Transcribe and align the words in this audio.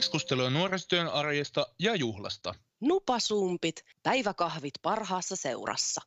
Keskustelua 0.00 0.50
nuorisotyön 0.50 1.08
arjesta 1.08 1.66
ja 1.78 1.94
juhlasta. 1.94 2.54
Nupasumpit, 2.80 3.84
päiväkahvit 4.02 4.74
parhaassa 4.82 5.36
seurassa. 5.36 6.00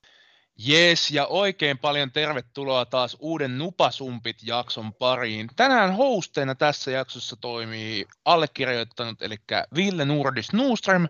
Jees, 0.57 1.11
ja 1.11 1.25
oikein 1.25 1.77
paljon 1.77 2.11
tervetuloa 2.11 2.85
taas 2.85 3.17
uuden 3.19 3.57
Nupasumpit-jakson 3.57 4.93
pariin. 4.93 5.49
Tänään 5.55 5.95
hosteina 5.95 6.55
tässä 6.55 6.91
jaksossa 6.91 7.35
toimii 7.35 8.05
allekirjoittanut, 8.25 9.21
eli 9.21 9.35
Ville 9.75 10.05
Nurdis 10.05 10.53
Nuström 10.53 11.07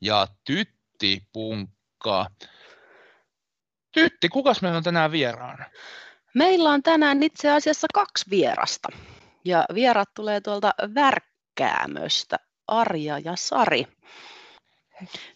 ja 0.00 0.26
Tytti 0.44 1.22
Punkka. 1.32 2.26
Tytti, 3.92 4.28
kukas 4.28 4.62
meillä 4.62 4.76
on 4.76 4.84
tänään 4.84 5.12
vieraana? 5.12 5.64
Meillä 6.34 6.70
on 6.70 6.82
tänään 6.82 7.22
itse 7.22 7.50
asiassa 7.50 7.86
kaksi 7.94 8.24
vierasta. 8.30 8.88
Ja 9.44 9.64
vierat 9.74 10.14
tulee 10.14 10.40
tuolta 10.40 10.70
Värkkäämöstä, 11.60 12.36
Arja 12.66 13.18
ja 13.18 13.36
Sari. 13.36 13.86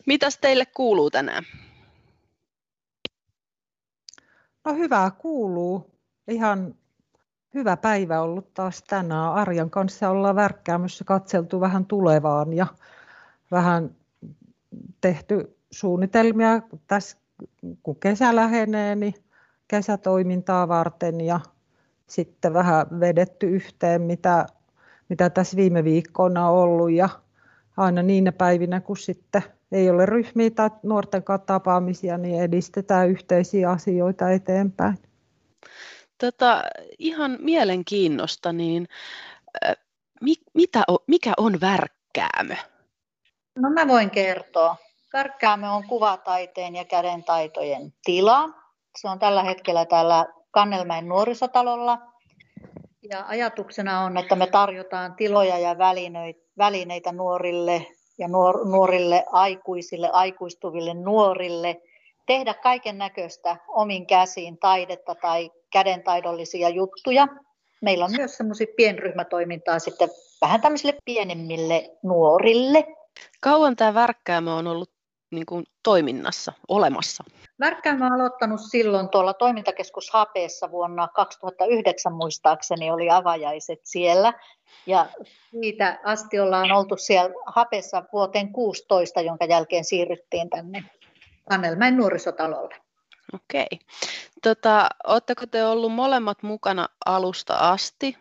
Mitäs 0.06 0.38
teille 0.38 0.66
kuuluu 0.66 1.10
tänään? 1.10 1.44
No 4.64 4.74
hyvää 4.74 5.10
kuuluu. 5.10 5.90
Ihan 6.28 6.74
hyvä 7.54 7.76
päivä 7.76 8.20
ollut 8.20 8.54
taas 8.54 8.82
tänään. 8.82 9.32
Arjan 9.32 9.70
kanssa 9.70 10.10
ollaan 10.10 10.36
Värkkäämössä 10.36 11.04
katseltu 11.04 11.60
vähän 11.60 11.86
tulevaan 11.86 12.52
ja 12.52 12.66
vähän 13.50 13.96
tehty 15.00 15.58
suunnitelmia 15.70 16.62
tässä 16.86 17.18
kun 17.82 18.00
kesä 18.00 18.36
lähenee, 18.36 18.94
niin 18.94 19.14
kesätoimintaa 19.68 20.68
varten 20.68 21.20
ja 21.20 21.40
sitten 22.06 22.54
vähän 22.54 22.86
vedetty 23.00 23.46
yhteen, 23.46 24.02
mitä, 24.02 24.46
mitä 25.08 25.30
tässä 25.30 25.56
viime 25.56 25.84
viikkoina 25.84 26.50
on 26.50 26.58
ollut 26.58 26.90
ja 26.90 27.08
aina 27.76 28.02
niinä 28.02 28.32
päivinä, 28.32 28.80
kun 28.80 28.96
sitten 28.96 29.42
ei 29.72 29.90
ole 29.90 30.06
ryhmiä 30.06 30.50
tai 30.50 30.70
nuorten 30.82 31.22
kanssa 31.22 31.46
tapaamisia, 31.46 32.18
niin 32.18 32.42
edistetään 32.42 33.08
yhteisiä 33.08 33.70
asioita 33.70 34.30
eteenpäin. 34.30 34.98
Tota, 36.18 36.62
ihan 36.98 37.38
mielenkiinnosta, 37.40 38.52
niin 38.52 38.88
äh, 39.66 39.76
mi, 40.20 40.34
mitä 40.54 40.82
on, 40.88 40.98
mikä 41.06 41.32
on 41.36 41.60
värkkäämö? 41.60 42.54
No 43.58 43.70
mä 43.70 43.88
voin 43.88 44.10
kertoa. 44.10 44.76
Värkkäämö 45.12 45.70
on 45.70 45.84
kuvataiteen 45.84 46.76
ja 46.76 46.84
kädentaitojen 46.84 47.92
tila. 48.04 48.48
Se 48.98 49.08
on 49.08 49.18
tällä 49.18 49.42
hetkellä 49.42 49.84
täällä 49.84 50.26
Kannelmäen 50.50 51.08
nuorisotalolla. 51.08 51.98
Ja 53.10 53.24
ajatuksena 53.28 54.00
on, 54.00 54.16
että 54.16 54.36
me 54.36 54.46
tarjotaan 54.46 55.14
tiloja 55.14 55.58
ja 55.58 55.76
välineitä 56.58 57.12
nuorille 57.12 57.86
ja 58.18 58.28
nuorille 58.64 59.24
aikuisille, 59.32 60.10
aikuistuville 60.12 60.94
nuorille 60.94 61.80
tehdä 62.26 62.54
kaiken 62.54 62.98
näköistä 62.98 63.56
omin 63.68 64.06
käsiin 64.06 64.58
taidetta 64.58 65.14
tai 65.14 65.50
kädentaidollisia 65.72 66.68
juttuja. 66.68 67.28
Meillä 67.82 68.04
on 68.04 68.10
myös 68.16 68.36
semmoisia 68.36 68.66
pienryhmätoimintaa 68.76 69.78
sitten 69.78 70.08
vähän 70.40 70.60
tämmöisille 70.60 70.98
pienemmille 71.04 71.90
nuorille. 72.02 72.84
Kauan 73.40 73.76
tämä 73.76 73.94
värkkäämö 73.94 74.54
on 74.54 74.66
ollut 74.66 74.90
niin 75.30 75.46
kuin 75.46 75.64
toiminnassa, 75.82 76.52
olemassa? 76.68 77.24
Värkkäämö 77.60 78.06
on 78.06 78.12
aloittanut 78.12 78.60
silloin 78.70 79.08
tuolla 79.08 79.34
toimintakeskus 79.34 80.10
Hapeessa 80.10 80.70
vuonna 80.70 81.08
2009 81.08 82.12
muistaakseni 82.12 82.90
oli 82.90 83.10
avajaiset 83.10 83.80
siellä. 83.84 84.32
Ja 84.86 85.06
siitä 85.50 86.00
asti 86.04 86.40
ollaan 86.40 86.72
oltu 86.72 86.96
siellä 86.96 87.34
Hapeessa 87.46 88.04
vuoteen 88.12 88.52
16, 88.52 89.20
jonka 89.20 89.44
jälkeen 89.44 89.84
siirryttiin 89.84 90.50
tänne 90.50 90.84
Annelmäen 91.50 91.96
nuorisotalolle. 91.96 92.74
Okei. 93.34 93.66
Tota, 94.42 94.88
Oletteko 95.06 95.46
te 95.46 95.64
ollut 95.64 95.92
molemmat 95.92 96.42
mukana 96.42 96.88
alusta 97.06 97.54
asti? 97.54 98.16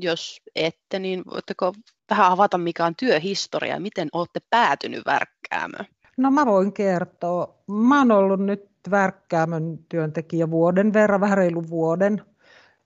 Jos 0.00 0.40
ette, 0.54 0.98
niin 0.98 1.22
voitteko 1.32 1.72
vähän 2.10 2.32
avata, 2.32 2.58
mikä 2.58 2.84
on 2.84 2.96
työhistoria 2.96 3.74
ja 3.74 3.80
miten 3.80 4.08
olette 4.12 4.40
päätynyt 4.50 5.06
värkkäämään? 5.06 5.86
No 6.16 6.30
mä 6.30 6.46
voin 6.46 6.72
kertoa. 6.72 7.54
Mä 7.66 7.98
oon 7.98 8.10
ollut 8.10 8.40
nyt 8.40 8.70
Värkkäämön 8.90 9.78
työntekijä 9.88 10.50
vuoden 10.50 10.92
verran, 10.92 11.20
vähän 11.20 11.38
reilu 11.38 11.68
vuoden. 11.68 12.22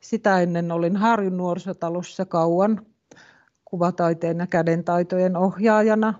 Sitä 0.00 0.40
ennen 0.40 0.72
olin 0.72 0.96
Harjun 0.96 1.36
nuorisotalossa 1.36 2.24
kauan 2.24 2.86
kuvataiteen 3.64 4.38
ja 4.38 4.46
kädentaitojen 4.46 5.36
ohjaajana. 5.36 6.14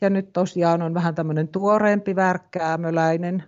Ja 0.00 0.10
nyt 0.10 0.32
tosiaan 0.32 0.82
on 0.82 0.94
vähän 0.94 1.14
tämmöinen 1.14 1.48
tuoreempi 1.48 2.16
värkkäämöläinen, 2.16 3.44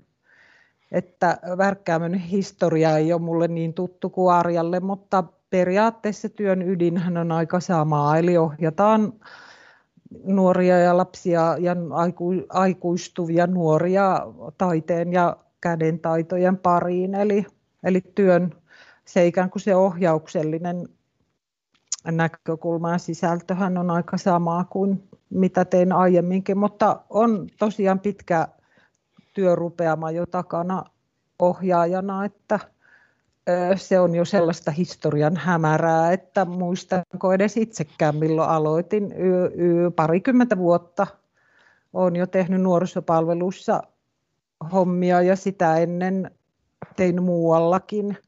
että 0.93 1.39
värkkäämön 1.59 2.15
historia 2.15 2.97
ei 2.97 3.13
ole 3.13 3.21
mulle 3.21 3.49
niin 3.49 3.75
tuttu 3.75 4.11
kuin 4.11 4.35
Arjalle, 4.35 4.81
mutta 4.81 5.25
periaatteessa 5.51 6.29
työn 6.29 6.63
ydinhän 6.63 7.17
on 7.17 7.33
aika 7.33 7.61
sama, 7.61 8.17
eli 8.17 8.37
ohjataan 8.37 9.13
nuoria 10.25 10.79
ja 10.79 10.97
lapsia 10.97 11.57
ja 11.61 11.77
aikuistuvia 12.49 13.47
nuoria 13.47 14.21
taiteen 14.59 15.13
ja 15.13 15.37
kädentaitojen 15.61 16.57
pariin. 16.57 17.15
Eli, 17.15 17.47
eli 17.85 18.01
työn 18.15 18.55
se 19.05 19.27
ikään 19.27 19.51
kuin 19.51 19.63
se 19.63 19.77
ohjauksellinen 19.77 20.89
näkökulma 22.05 22.93
ja 22.93 22.99
sisältöhän 22.99 23.79
on 23.79 23.91
aika 23.91 24.19
samaa 24.19 24.65
kuin 24.65 25.09
mitä 25.31 25.65
tein 25.65 25.93
aiemminkin, 25.93 26.59
mutta 26.59 27.01
on 27.11 27.47
tosiaan 27.59 28.01
pitkä 28.01 28.49
työrupeama 29.33 30.11
jo 30.11 30.27
takana 30.27 30.85
ohjaajana, 31.39 32.25
että 32.25 32.61
se 33.77 34.01
on 34.01 34.15
jo 34.15 34.25
sellaista 34.25 34.71
historian 34.71 35.37
hämärää, 35.37 36.13
että 36.13 36.45
muistanko 36.45 37.33
edes 37.33 37.57
itsekään 37.57 38.17
milloin 38.17 38.49
aloitin. 38.49 39.15
Parikymmentä 39.97 40.59
vuotta 40.59 41.07
olen 41.93 42.17
jo 42.17 42.27
tehnyt 42.27 42.63
nuorisopalveluissa 42.63 43.83
hommia 44.73 45.23
ja 45.23 45.37
sitä 45.37 45.77
ennen 45.77 46.31
tein 46.97 47.23
muuallakin 47.23 48.19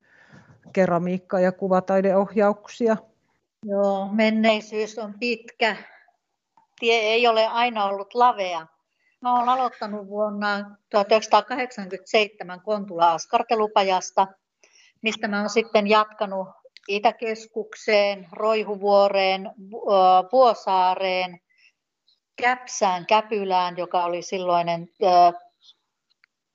keramiikka- 0.72 1.40
ja 1.40 1.52
kuvataideohjauksia. 1.52 2.96
Joo, 3.64 4.08
menneisyys 4.12 4.98
on 4.98 5.14
pitkä. 5.20 5.76
Tie 6.80 6.94
ei 6.94 7.26
ole 7.26 7.46
aina 7.46 7.84
ollut 7.84 8.14
lavea. 8.14 8.66
Mä 9.20 9.36
olen 9.36 9.48
aloittanut 9.48 10.06
vuonna 10.06 10.76
1987 10.90 12.60
Kontula 12.60 13.12
askartelupajasta– 13.12 14.26
mistä 15.04 15.28
mä 15.28 15.40
oon 15.40 15.50
sitten 15.50 15.86
jatkanut 15.86 16.48
Itäkeskukseen, 16.88 18.26
Roihuvuoreen, 18.32 19.50
Vuosaareen, 20.32 21.40
Käpsään, 22.42 23.06
Käpylään, 23.06 23.76
joka 23.76 24.04
oli 24.04 24.22
silloinen 24.22 24.88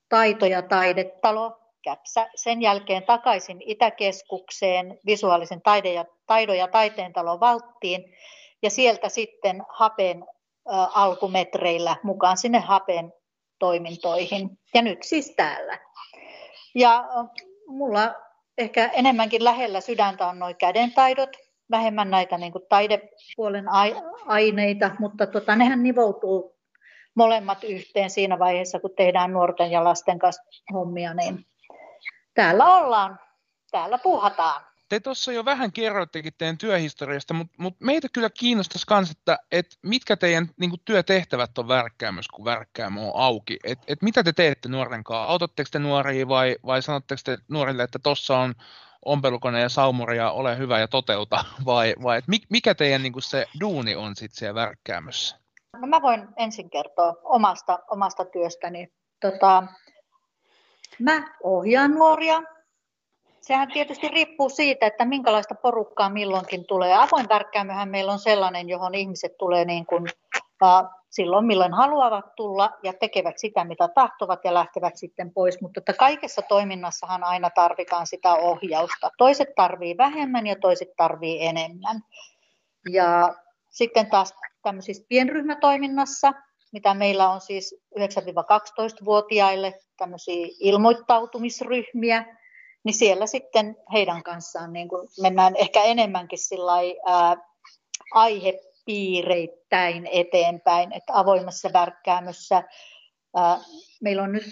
taito- 0.10 0.46
ja 0.46 0.62
taidetalo, 0.62 1.60
Käpsä. 1.84 2.30
Sen 2.36 2.62
jälkeen 2.62 3.04
takaisin 3.04 3.62
Itäkeskukseen, 3.66 5.00
visuaalisen 5.06 5.62
taide- 5.62 5.94
ja, 5.94 6.06
taidon 6.28 6.58
ja 6.58 6.68
taiteen 6.68 7.14
talo 7.14 7.40
Valttiin, 7.40 8.04
ja 8.62 8.70
sieltä 8.70 9.10
sitten 9.10 9.64
Hapen 9.70 10.26
alkumetreillä 10.94 11.96
mukaan 12.04 12.38
sinne 12.38 12.60
Hapen 12.60 13.14
toimintoihin. 13.60 14.60
Ja 14.74 14.82
nyt 14.82 15.04
siis 15.04 15.34
täällä. 15.36 15.80
Ja 16.76 17.06
mulla 17.68 18.29
ehkä 18.60 18.90
enemmänkin 18.94 19.44
lähellä 19.44 19.82
sydäntä 19.82 20.28
on 20.28 20.40
noin 20.40 20.56
kädentaidot, 20.56 21.30
vähemmän 21.72 22.10
näitä 22.10 22.38
niin 22.38 22.52
kuin 22.52 22.64
taidepuolen 22.70 23.66
aineita, 24.26 24.92
mutta 25.00 25.28
tota, 25.28 25.56
nehän 25.56 25.84
nivoutuu 25.84 26.60
molemmat 27.16 27.64
yhteen 27.64 28.10
siinä 28.10 28.40
vaiheessa, 28.40 28.80
kun 28.80 28.96
tehdään 28.98 29.34
nuorten 29.34 29.72
ja 29.72 29.84
lasten 29.84 30.20
kanssa 30.20 30.44
hommia, 30.74 31.14
niin 31.14 31.46
täällä 32.34 32.78
ollaan, 32.78 33.20
täällä 33.72 33.98
puhataan. 33.98 34.69
Te 34.90 35.00
tuossa 35.00 35.32
jo 35.32 35.46
vähän 35.46 35.72
kerroittekin 35.72 36.34
teidän 36.38 36.58
työhistoriasta, 36.58 37.34
mutta, 37.34 37.54
mutta 37.58 37.86
meitä 37.86 38.08
kyllä 38.14 38.30
kiinnostaisi 38.40 38.86
myös, 38.90 39.12
että, 39.12 39.40
että 39.52 39.76
mitkä 39.84 40.18
teidän 40.18 40.50
niin 40.60 40.70
kuin, 40.70 40.82
työtehtävät 40.86 41.58
on 41.58 41.68
värkkäämössä, 41.68 42.32
kun 42.36 42.46
värkkäämö 42.46 43.02
on 43.02 43.12
auki. 43.16 43.60
Et, 43.64 43.80
et 43.88 44.02
mitä 44.02 44.24
te 44.24 44.34
teette 44.34 44.70
nuoren 44.70 45.04
kanssa? 45.04 45.24
Autatteko 45.24 45.70
te 45.72 45.80
nuoria 45.80 46.28
vai, 46.28 46.56
vai 46.66 46.82
sanotteko 46.82 47.22
te 47.26 47.38
nuorille, 47.48 47.84
että 47.84 48.00
tuossa 48.00 48.38
on 48.38 48.54
ompelukone 49.06 49.62
ja 49.62 49.70
saumuri 49.70 50.18
ja 50.18 50.32
ole 50.32 50.58
hyvä 50.58 50.80
ja 50.80 50.88
toteuta? 50.88 51.46
Vai, 51.66 51.96
vai 52.04 52.18
et 52.18 52.26
mikä 52.50 52.76
teidän 52.76 53.04
niin 53.04 53.14
kuin, 53.14 53.24
se 53.24 53.46
duuni 53.60 53.96
on 53.96 54.16
sitten 54.16 54.38
siellä 54.38 54.62
värkkäämössä? 54.62 55.40
No 55.78 55.88
mä 55.88 56.02
voin 56.02 56.28
ensin 56.38 56.70
kertoa 56.70 57.16
omasta, 57.24 57.80
omasta 57.92 58.26
työstäni. 58.26 58.94
Tota, 59.22 59.64
mä 61.00 61.36
ohjaan 61.44 61.92
nuoria 61.92 62.42
sehän 63.50 63.72
tietysti 63.72 64.08
riippuu 64.08 64.50
siitä, 64.50 64.88
että 64.88 65.06
minkälaista 65.06 65.56
porukkaa 65.56 66.10
milloinkin 66.10 66.66
tulee. 66.66 66.94
Avoin 66.98 67.30
värkkäämöhän 67.30 67.90
meillä 67.90 68.12
on 68.12 68.20
sellainen, 68.20 68.70
johon 68.70 68.96
ihmiset 68.96 69.38
tulee 69.38 69.66
niin 69.66 69.86
kuin, 69.86 70.08
äh, 70.64 70.84
silloin 71.10 71.46
milloin 71.46 71.74
haluavat 71.74 72.36
tulla 72.36 72.70
ja 72.84 72.94
tekevät 72.94 73.38
sitä, 73.38 73.64
mitä 73.64 73.88
tahtovat 73.96 74.40
ja 74.44 74.54
lähtevät 74.54 74.98
sitten 74.98 75.34
pois. 75.34 75.62
Mutta 75.62 75.80
että 75.80 75.94
kaikessa 75.94 76.42
toiminnassahan 76.42 77.24
aina 77.24 77.50
tarvitaan 77.50 78.08
sitä 78.08 78.34
ohjausta. 78.34 79.12
Toiset 79.18 79.50
tarvii 79.56 79.98
vähemmän 79.98 80.48
ja 80.48 80.56
toiset 80.62 80.90
tarvii 80.98 81.46
enemmän. 81.46 82.02
Ja 82.90 83.36
sitten 83.70 84.10
taas 84.10 84.34
tämmöisissä 84.64 85.04
pienryhmätoiminnassa, 85.10 86.34
mitä 86.72 86.94
meillä 86.94 87.30
on 87.30 87.42
siis 87.42 87.76
9-12-vuotiaille 88.00 89.74
tämmöisiä 89.98 90.48
ilmoittautumisryhmiä, 90.60 92.39
niin 92.84 92.94
siellä 92.94 93.28
sitten 93.28 93.78
heidän 93.94 94.24
kanssaan 94.24 94.74
niin 94.74 94.88
kuin 94.88 95.08
mennään 95.22 95.56
ehkä 95.56 95.84
enemmänkin 95.84 96.40
sillai, 96.40 97.00
ää, 97.06 97.38
aihepiireittäin 98.14 100.08
eteenpäin, 100.12 100.94
että 100.94 101.14
avoimessa 101.20 101.70
värkkäämössä 101.74 102.64
ää, 103.36 103.60
meillä 104.02 104.24
on 104.24 104.32
nyt, 104.32 104.44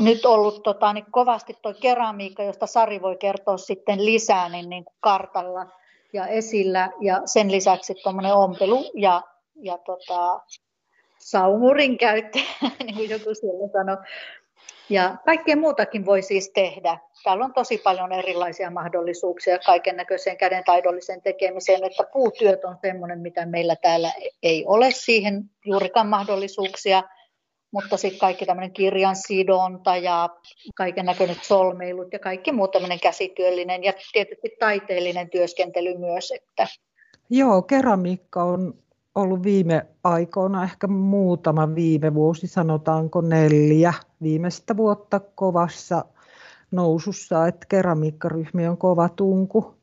nyt 0.00 0.24
ollut 0.24 0.62
tota, 0.62 0.92
niin 0.92 1.06
kovasti 1.10 1.54
tuo 1.62 1.74
keramiikka, 1.80 2.42
josta 2.42 2.66
Sari 2.66 3.02
voi 3.02 3.16
kertoa 3.16 3.56
sitten 3.56 4.04
lisää 4.06 4.48
niin, 4.48 4.70
niin 4.70 4.84
kuin 4.84 4.96
kartalla 5.00 5.66
ja 6.12 6.26
esillä 6.26 6.90
ja 7.00 7.22
sen 7.24 7.52
lisäksi 7.52 7.94
tuommoinen 8.02 8.34
ompelu 8.34 8.90
ja, 8.94 9.22
ja 9.54 9.78
tota, 9.78 10.40
saumurin 11.18 11.98
käyttö, 11.98 12.38
niin 12.84 12.94
kuin 12.94 13.10
joku 13.10 13.34
siellä 13.34 13.68
sanoi. 13.72 13.96
Ja 14.90 15.16
kaikkea 15.24 15.56
muutakin 15.56 16.06
voi 16.06 16.22
siis 16.22 16.50
tehdä. 16.54 16.98
Täällä 17.24 17.44
on 17.44 17.52
tosi 17.52 17.78
paljon 17.78 18.12
erilaisia 18.12 18.70
mahdollisuuksia 18.70 19.58
kaiken 19.58 19.96
näköiseen 19.96 20.36
käden 20.36 20.64
taidolliseen 20.64 21.22
tekemiseen, 21.22 21.84
että 21.84 22.04
puutyöt 22.12 22.64
on 22.64 22.76
sellainen, 22.82 23.20
mitä 23.20 23.46
meillä 23.46 23.76
täällä 23.76 24.12
ei 24.42 24.64
ole 24.66 24.90
siihen 24.90 25.44
juurikaan 25.64 26.06
mahdollisuuksia, 26.06 27.02
mutta 27.72 27.96
sitten 27.96 28.20
kaikki 28.20 28.46
tämmöinen 28.46 28.72
kirjan 28.72 29.16
sidonta 29.16 29.96
ja 29.96 30.28
kaiken 30.74 31.06
näköiset 31.06 31.44
solmeilut 31.44 32.12
ja 32.12 32.18
kaikki 32.18 32.52
muu 32.52 32.68
tämmöinen 32.68 33.00
käsityöllinen 33.00 33.84
ja 33.84 33.92
tietysti 34.12 34.56
taiteellinen 34.60 35.30
työskentely 35.30 35.98
myös. 35.98 36.32
Että... 36.32 36.66
Joo, 37.30 37.62
keramiikka 37.62 38.42
on 38.42 38.74
ollut 39.14 39.42
viime 39.42 39.86
aikoina, 40.04 40.64
ehkä 40.64 40.86
muutama 40.86 41.74
viime 41.74 42.14
vuosi, 42.14 42.46
sanotaanko 42.46 43.20
neljä 43.20 43.94
viimeistä 44.22 44.76
vuotta 44.76 45.20
kovassa 45.34 46.04
nousussa, 46.70 47.46
että 47.46 47.66
keramiikkaryhmi 47.68 48.68
on 48.68 48.76
kova 48.76 49.08
tunku. 49.08 49.74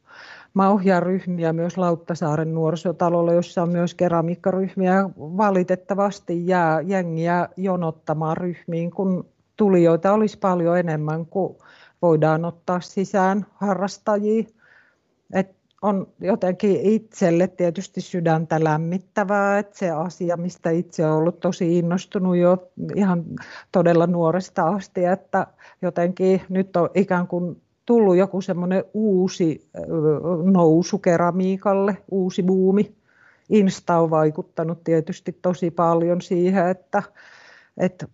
Mä 0.53 0.69
ohjaan 0.69 1.03
ryhmiä 1.03 1.53
myös 1.53 1.77
Lauttasaaren 1.77 2.53
nuorisotalolla, 2.53 3.33
jossa 3.33 3.63
on 3.63 3.69
myös 3.69 3.93
keramiikkaryhmiä. 3.93 5.09
Valitettavasti 5.17 6.47
jää 6.47 6.81
jengiä 6.81 7.49
jonottamaan 7.57 8.37
ryhmiin, 8.37 8.91
kun 8.91 9.25
tulijoita 9.55 10.13
olisi 10.13 10.37
paljon 10.37 10.77
enemmän 10.79 11.25
kuin 11.25 11.57
voidaan 12.01 12.45
ottaa 12.45 12.81
sisään 12.81 13.45
harrastajia. 13.55 14.43
On 15.81 16.07
jotenkin 16.19 16.79
itselle 16.81 17.47
tietysti 17.47 18.01
sydäntä 18.01 18.63
lämmittävää, 18.63 19.59
että 19.59 19.77
se 19.77 19.91
asia, 19.91 20.37
mistä 20.37 20.69
itse 20.69 21.05
olen 21.05 21.17
ollut 21.17 21.39
tosi 21.39 21.77
innostunut 21.79 22.37
jo 22.37 22.71
ihan 22.95 23.25
todella 23.71 24.07
nuoresta 24.07 24.63
asti, 24.63 25.05
että 25.05 25.47
jotenkin 25.81 26.41
nyt 26.49 26.75
on 26.75 26.89
ikään 26.95 27.27
kuin 27.27 27.61
tullut 27.85 28.17
joku 28.17 28.41
semmoinen 28.41 28.83
uusi 28.93 29.69
nousu 30.43 30.99
keramiikalle, 30.99 31.97
uusi 32.11 32.43
buumi. 32.43 32.95
Insta 33.49 33.97
on 33.99 34.09
vaikuttanut 34.09 34.83
tietysti 34.83 35.39
tosi 35.41 35.71
paljon 35.71 36.21
siihen, 36.21 36.67
että, 36.67 37.03
että 37.77 38.07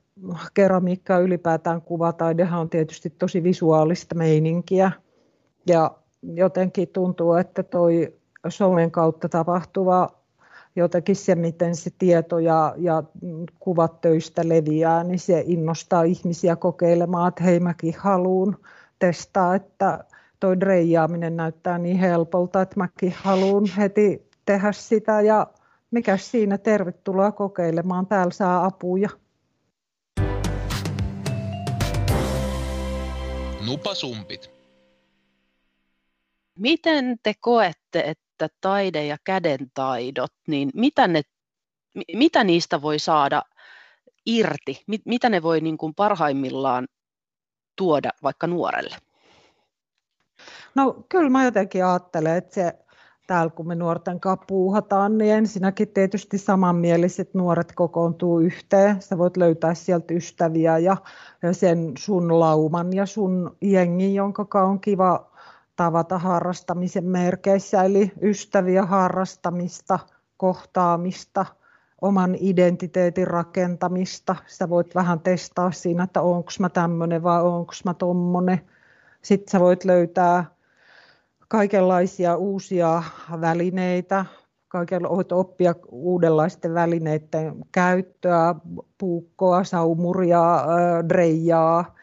keramiikka 0.54 1.19
ylipäätään 1.19 1.81
kuvataidehan 1.81 2.59
on 2.62 2.69
tietysti 2.69 3.09
tosi 3.09 3.44
visuaalista 3.44 4.16
meininkiä. 4.16 4.92
Ja 5.68 5.92
jotenkin 6.23 6.87
tuntuu, 6.87 7.33
että 7.33 7.63
toi 7.63 8.13
somen 8.49 8.91
kautta 8.91 9.29
tapahtuva 9.29 10.23
jotenkin 10.75 11.15
se, 11.15 11.35
miten 11.35 11.75
se 11.75 11.89
tieto 11.97 12.39
ja, 12.39 12.75
ja 12.77 13.03
kuvat 13.59 14.01
töistä 14.01 14.41
leviää, 14.45 15.03
niin 15.03 15.19
se 15.19 15.43
innostaa 15.45 16.03
ihmisiä 16.03 16.55
kokeilemaan, 16.55 17.27
että 17.27 17.43
hei 17.43 17.59
mäkin 17.59 17.95
haluan 17.97 18.57
testaa, 18.99 19.55
että 19.55 20.03
toi 20.39 20.59
dreijaaminen 20.59 21.35
näyttää 21.35 21.77
niin 21.77 21.97
helpolta, 21.97 22.61
että 22.61 22.75
mäkin 22.79 23.13
haluan 23.17 23.65
heti 23.77 24.29
tehdä 24.45 24.71
sitä 24.71 25.21
ja 25.21 25.47
mikä 25.91 26.17
siinä, 26.17 26.57
tervetuloa 26.57 27.31
kokeilemaan, 27.31 28.07
täällä 28.07 28.31
saa 28.31 28.65
apuja. 28.65 29.09
Nupasumpit. 33.65 34.52
Miten 36.59 37.17
te 37.23 37.33
koette, 37.39 38.00
että 38.00 38.47
taide 38.61 39.05
ja 39.05 39.17
kädentaidot, 39.23 40.31
niin 40.47 40.69
mitä, 40.73 41.07
ne, 41.07 41.21
mitä 42.13 42.44
niistä 42.44 42.81
voi 42.81 43.00
saada 43.00 43.41
irti? 44.25 44.83
Mitä 45.05 45.29
ne 45.29 45.44
voi 45.44 45.61
niin 45.61 45.77
kuin 45.77 45.95
parhaimmillaan 45.95 46.88
tuoda 47.75 48.09
vaikka 48.23 48.47
nuorelle? 48.47 48.95
No 50.75 51.05
kyllä 51.09 51.29
mä 51.29 51.45
jotenkin 51.45 51.85
ajattelen, 51.85 52.38
että 52.38 52.53
se 52.53 52.73
täällä 53.27 53.51
kun 53.51 53.67
me 53.67 53.75
nuorten 53.75 54.19
kanssa 54.19 54.45
puuhataan, 54.47 55.17
niin 55.17 55.33
ensinnäkin 55.33 55.88
tietysti 55.88 56.38
samanmieliset 56.38 57.33
nuoret 57.33 57.71
kokoontuu 57.75 58.39
yhteen. 58.39 59.01
Sä 59.01 59.17
voit 59.17 59.38
löytää 59.38 59.73
sieltä 59.73 60.13
ystäviä 60.13 60.77
ja, 60.77 60.97
sen 61.51 61.91
sun 61.97 62.39
lauman 62.39 62.94
ja 62.94 63.06
sun 63.06 63.57
jengi, 63.61 64.15
jonka 64.15 64.63
on 64.63 64.79
kiva 64.79 65.32
tavata 65.75 66.19
harrastamisen 66.19 67.05
merkeissä, 67.05 67.83
eli 67.83 68.11
ystäviä 68.21 68.85
harrastamista, 68.85 69.99
kohtaamista, 70.37 71.45
oman 72.01 72.35
identiteetin 72.39 73.27
rakentamista. 73.27 74.35
Sä 74.47 74.69
voit 74.69 74.95
vähän 74.95 75.19
testaa 75.19 75.71
siinä, 75.71 76.03
että 76.03 76.21
onko 76.21 76.49
mä 76.59 76.69
tämmöinen 76.69 77.23
vai 77.23 77.44
onko 77.44 77.73
mä 77.85 77.94
tommonen. 77.94 78.61
Sitten 79.21 79.51
sä 79.51 79.59
voit 79.59 79.85
löytää 79.85 80.45
kaikenlaisia 81.47 82.35
uusia 82.35 83.03
välineitä, 83.42 84.25
kaikella 84.68 85.09
voit 85.09 85.31
oppia 85.31 85.75
uudenlaisten 85.92 86.73
välineiden 86.73 87.56
käyttöä, 87.71 88.56
puukkoa, 88.97 89.63
saumuria, 89.63 90.65
dreijaa, 91.09 91.95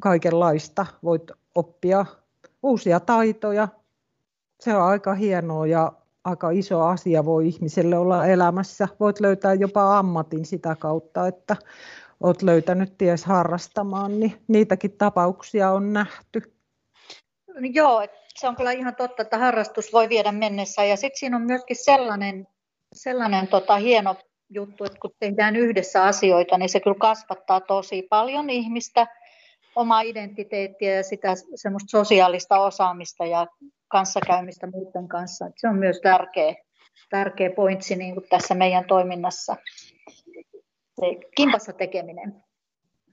kaikenlaista 0.00 0.86
voit 1.04 1.30
oppia 1.54 2.06
uusia 2.62 3.00
taitoja. 3.00 3.68
Se 4.60 4.76
on 4.76 4.82
aika 4.82 5.14
hienoa 5.14 5.66
ja 5.66 5.92
aika 6.24 6.50
iso 6.50 6.82
asia 6.82 7.24
voi 7.24 7.48
ihmiselle 7.48 7.98
olla 7.98 8.26
elämässä. 8.26 8.88
Voit 9.00 9.20
löytää 9.20 9.54
jopa 9.54 9.98
ammatin 9.98 10.44
sitä 10.44 10.76
kautta, 10.78 11.26
että 11.26 11.56
olet 12.20 12.42
löytänyt 12.42 12.98
ties 12.98 13.24
harrastamaan, 13.24 14.20
niin 14.20 14.42
niitäkin 14.48 14.92
tapauksia 14.92 15.70
on 15.70 15.92
nähty. 15.92 16.54
Joo, 17.74 18.06
se 18.34 18.48
on 18.48 18.56
kyllä 18.56 18.72
ihan 18.72 18.94
totta, 18.94 19.22
että 19.22 19.38
harrastus 19.38 19.92
voi 19.92 20.08
viedä 20.08 20.32
mennessä. 20.32 20.84
Ja 20.84 20.96
sitten 20.96 21.18
siinä 21.18 21.36
on 21.36 21.42
myöskin 21.42 21.76
sellainen, 21.76 22.48
sellainen 22.92 23.48
tota, 23.48 23.76
hieno 23.76 24.16
juttu, 24.50 24.84
että 24.84 24.98
kun 25.00 25.10
tehdään 25.18 25.56
yhdessä 25.56 26.04
asioita, 26.04 26.58
niin 26.58 26.68
se 26.68 26.80
kyllä 26.80 26.96
kasvattaa 26.98 27.60
tosi 27.60 28.02
paljon 28.02 28.50
ihmistä– 28.50 29.06
omaa 29.76 30.00
identiteettiä 30.00 30.94
ja 30.94 31.02
sitä 31.02 31.34
semmoista 31.54 31.90
sosiaalista 31.90 32.58
osaamista 32.58 33.26
ja 33.26 33.46
kanssakäymistä 33.88 34.66
muiden 34.66 35.08
kanssa. 35.08 35.50
Se 35.56 35.68
on 35.68 35.76
myös 35.76 36.00
tärkeä, 36.00 36.54
tärkeä 37.10 37.50
pointsi 37.50 37.96
niin 37.96 38.14
kuin 38.14 38.26
tässä 38.30 38.54
meidän 38.54 38.84
toiminnassa, 38.84 39.56
se 41.00 41.06
kimpassa 41.36 41.72
tekeminen. 41.72 42.42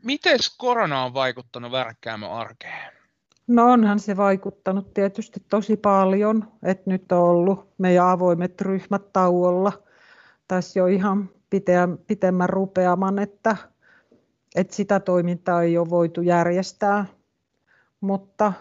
Miten 0.03 0.39
korona 0.57 1.03
on 1.03 1.13
vaikuttanut 1.13 1.71
värkkäämön 1.71 2.31
arkeen? 2.31 2.97
No 3.47 3.71
onhan 3.71 3.99
se 3.99 4.17
vaikuttanut 4.17 4.93
tietysti 4.93 5.39
tosi 5.49 5.77
paljon, 5.77 6.51
että 6.63 6.89
nyt 6.89 7.11
on 7.11 7.19
ollut 7.19 7.73
meidän 7.77 8.07
avoimet 8.07 8.61
ryhmät 8.61 9.13
tauolla. 9.13 9.83
Tässä 10.47 10.79
jo 10.79 10.85
ihan 10.85 11.29
pitemmän 12.07 12.49
rupeaman, 12.49 13.19
että 13.19 13.57
että 14.57 14.75
sitä 14.75 14.99
toimintaa 14.99 15.63
ei 15.63 15.77
ole 15.77 15.89
voitu 15.89 16.21
järjestää, 16.21 17.05
mutta 18.01 18.53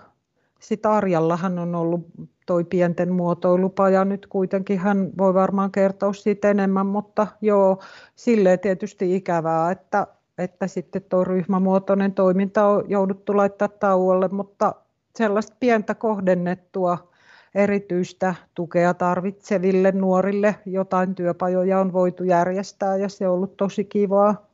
sitten 0.61 0.91
Arjallahan 0.91 1.59
on 1.59 1.75
ollut 1.75 2.07
toi 2.47 2.65
pienten 2.65 3.13
muotoilupaja 3.13 4.05
nyt 4.05 4.27
kuitenkin, 4.27 4.79
hän 4.79 5.11
voi 5.19 5.35
varmaan 5.35 5.73
kertoa 5.73 6.13
siitä 6.13 6.51
enemmän, 6.51 6.87
mutta 6.87 7.27
joo, 7.41 7.79
silleen 8.15 8.61
tietysti 8.61 9.17
ikävää, 9.17 9.71
että, 9.71 10.07
että 10.39 10.67
sitten 10.67 11.03
tuo 11.03 11.25
ryhmämuotoinen 11.25 12.15
toiminta 12.15 12.67
on 12.67 12.85
jouduttu 12.91 13.37
laittaa 13.37 13.69
tauolle, 13.69 14.29
mutta 14.29 14.75
sellaista 15.17 15.57
pientä 15.61 15.95
kohdennettua 15.95 17.11
erityistä 17.55 18.35
tukea 18.55 18.95
tarvitseville 18.95 19.93
nuorille. 19.93 20.55
Jotain 20.67 21.15
työpajoja 21.15 21.81
on 21.81 21.93
voitu 21.93 22.25
järjestää 22.25 22.97
ja 22.97 23.09
se 23.09 23.29
on 23.29 23.35
ollut 23.35 23.57
tosi 23.57 23.85
kivaa. 23.85 24.46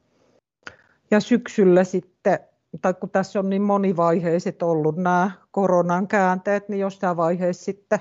Ja 1.12 1.20
syksyllä 1.20 1.84
sitten, 1.84 2.38
tai 2.82 2.94
kun 2.94 3.10
tässä 3.10 3.38
on 3.38 3.50
niin 3.50 3.62
monivaiheiset 3.62 4.62
ollut 4.62 4.96
nämä 4.96 5.30
koronan 5.50 6.08
käänteet, 6.08 6.68
niin 6.68 6.80
jossain 6.80 7.16
vaiheessa 7.16 7.64
sitten 7.64 7.98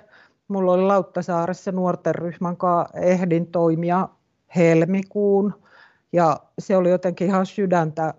mulla 0.48 0.74
oli 0.74 0.84
Lauttasaaressa 0.84 1.72
nuorten 1.72 2.15
ryhmän 2.15 2.58
kanssa 2.58 2.98
ehdin 3.00 3.48
toimia 3.48 4.10
helmikuun. 4.56 5.53
Ja 6.13 6.38
se 6.60 6.77
oli 6.77 6.89
jotenkin 6.89 7.27
ihan 7.27 7.46
sydäntä, 7.46 8.13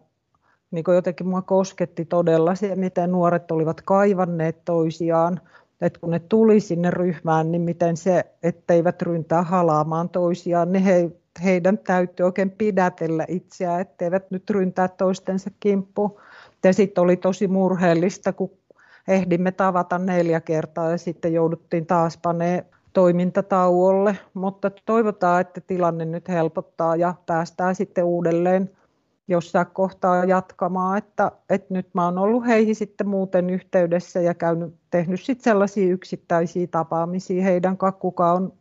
niin 0.71 0.85
kuin 0.85 0.95
jotenkin 0.95 1.29
mua 1.29 1.43
kosketti 1.43 2.05
todella 2.05 2.55
se, 2.55 2.77
miten 2.77 3.13
nuoret 3.13 3.51
olivat 3.51 3.81
kaivanneet 3.81 4.65
toisiaan 4.65 5.41
että 5.83 6.01
kun 6.01 6.11
ne 6.11 6.19
tuli 6.19 6.61
sinne 6.61 6.91
ryhmään, 6.91 7.53
niin 7.53 7.63
miten 7.63 7.97
se, 7.97 8.25
etteivät 8.43 9.03
ryntää 9.03 9.43
halaamaan 9.43 10.09
toisiaan, 10.09 10.73
niin 10.73 10.85
he, 10.85 11.11
heidän 11.45 11.79
täytyy 11.79 12.27
oikein 12.27 12.51
pidätellä 12.51 13.25
itseään, 13.29 13.81
etteivät 13.81 14.31
nyt 14.31 14.51
ryntää 14.51 14.89
toistensa 14.89 15.51
kimppuun. 15.61 16.21
Ja 16.65 16.73
sitten 16.73 17.05
oli 17.05 17.17
tosi 17.17 17.49
murheellista, 17.49 18.33
kun 18.33 18.51
ehdimme 19.09 19.53
tavata 19.53 19.99
neljä 19.99 20.41
kertaa 20.41 20.91
ja 20.91 20.99
sitten 20.99 21.33
jouduttiin 21.33 21.87
taas 21.87 22.17
panee 22.17 22.67
toimintatauolle, 22.93 24.19
mutta 24.35 24.71
toivotaan, 24.87 25.41
että 25.41 25.61
tilanne 25.61 26.05
nyt 26.05 26.29
helpottaa 26.29 26.97
ja 26.97 27.15
päästään 27.27 27.75
sitten 27.75 28.05
uudelleen 28.05 28.71
jossain 29.29 29.67
kohtaa 29.73 30.25
jatkamaan, 30.25 30.99
että, 30.99 31.33
että 31.51 31.75
nyt 31.75 31.89
mä 31.95 32.05
oon 32.05 32.19
ollut 32.19 32.47
heihin 32.47 32.75
sitten 32.75 33.09
muuten 33.09 33.51
yhteydessä 33.51 34.21
ja 34.21 34.35
käynyt, 34.35 34.75
tehnyt 34.91 35.21
sitten 35.21 35.45
sellaisia 35.45 35.93
yksittäisiä 35.93 36.67
tapaamisia 36.67 37.43
heidän 37.43 37.77
kanssa, 37.77 38.01
kuka 38.01 38.33
on 38.33 38.53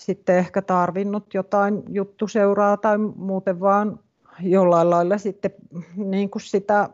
sitten 0.00 0.36
ehkä 0.36 0.62
tarvinnut 0.62 1.34
jotain 1.34 1.82
juttuseuraa 1.88 2.76
tai 2.76 2.98
muuten 2.98 3.60
vaan 3.60 4.00
jollain 4.42 4.90
lailla 4.90 5.18
sitten 5.18 5.50
niin 5.96 6.30
kuin 6.30 6.42
sitä, 6.42 6.88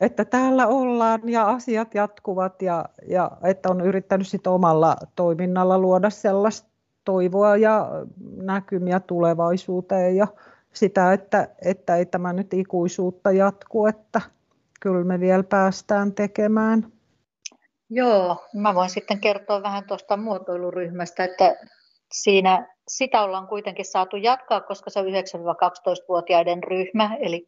että 0.00 0.24
täällä 0.24 0.66
ollaan 0.66 1.20
ja 1.26 1.48
asiat 1.48 1.94
jatkuvat 1.94 2.62
ja, 2.62 2.84
ja 3.08 3.30
että 3.44 3.68
on 3.68 3.80
yrittänyt 3.80 4.28
sitten 4.28 4.52
omalla 4.52 4.96
toiminnalla 5.16 5.78
luoda 5.78 6.10
sellaista 6.10 6.68
toivoa 7.04 7.56
ja 7.56 7.90
näkymiä 8.36 9.00
tulevaisuuteen 9.00 10.16
ja 10.16 10.26
sitä, 10.72 11.12
että, 11.12 11.48
että 11.64 11.96
ei 11.96 12.06
tämä 12.06 12.32
nyt 12.32 12.54
ikuisuutta 12.54 13.32
jatku, 13.32 13.86
että 13.86 14.20
kyllä 14.80 15.04
me 15.04 15.20
vielä 15.20 15.42
päästään 15.42 16.12
tekemään. 16.12 16.92
Joo, 17.90 18.44
mä 18.54 18.74
voin 18.74 18.90
sitten 18.90 19.20
kertoa 19.20 19.62
vähän 19.62 19.84
tuosta 19.84 20.16
muotoiluryhmästä, 20.16 21.24
että 21.24 21.56
siinä 22.22 22.74
sitä 22.88 23.22
ollaan 23.22 23.48
kuitenkin 23.48 23.84
saatu 23.84 24.16
jatkaa, 24.16 24.60
koska 24.60 24.90
se 24.90 25.00
on 25.00 25.06
9-12-vuotiaiden 25.06 26.62
ryhmä, 26.62 27.16
eli 27.20 27.46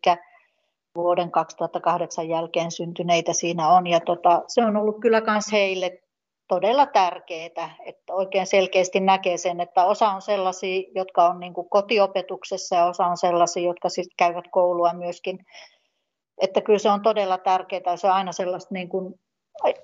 vuoden 0.94 1.30
2008 1.30 2.28
jälkeen 2.28 2.70
syntyneitä 2.70 3.32
siinä 3.32 3.68
on. 3.68 3.86
Ja 3.86 4.00
tota, 4.00 4.42
se 4.48 4.64
on 4.64 4.76
ollut 4.76 5.00
kyllä 5.00 5.20
myös 5.20 5.52
heille 5.52 5.98
todella 6.48 6.86
tärkeää, 6.86 7.76
että 7.86 8.14
oikein 8.14 8.46
selkeästi 8.46 9.00
näkee 9.00 9.36
sen, 9.36 9.60
että 9.60 9.84
osa 9.84 10.08
on 10.08 10.22
sellaisia, 10.22 10.82
jotka 10.94 11.26
on 11.26 11.40
niin 11.40 11.54
kuin 11.54 11.68
kotiopetuksessa 11.70 12.76
ja 12.76 12.86
osa 12.86 13.06
on 13.06 13.16
sellaisia, 13.16 13.62
jotka 13.62 13.88
sitten 13.88 14.16
käyvät 14.16 14.44
koulua 14.50 14.92
myöskin. 14.92 15.38
Että 16.40 16.60
kyllä 16.60 16.78
se 16.78 16.90
on 16.90 17.02
todella 17.02 17.38
tärkeää, 17.38 17.96
se 17.96 18.06
on 18.06 18.12
aina 18.12 18.32
sellaista 18.32 18.74
niin 18.74 18.88
kuin 18.88 19.14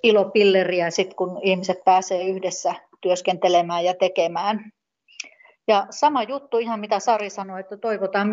ilopilleriä, 0.03 0.91
sit 0.91 1.15
kun 1.15 1.41
ihmiset 1.43 1.85
pääsee 1.85 2.25
yhdessä 2.25 2.75
työskentelemään 3.02 3.85
ja 3.85 3.94
tekemään. 3.94 4.73
Ja 5.68 5.87
sama 5.90 6.23
juttu 6.23 6.59
ihan 6.59 6.80
mitä 6.80 6.99
Sari 6.99 7.30
sanoi, 7.30 7.61
että 7.61 7.76
toivotaan, 7.76 8.28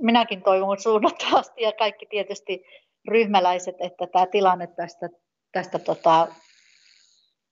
minäkin 0.00 0.42
toivon 0.42 0.80
suunnattomasti 0.80 1.62
ja 1.62 1.72
kaikki 1.72 2.06
tietysti 2.06 2.64
ryhmäläiset, 3.08 3.74
että 3.78 4.06
tämä 4.06 4.26
tilanne 4.26 4.66
tästä, 4.66 5.08
tästä 5.52 5.78
tota, 5.78 6.28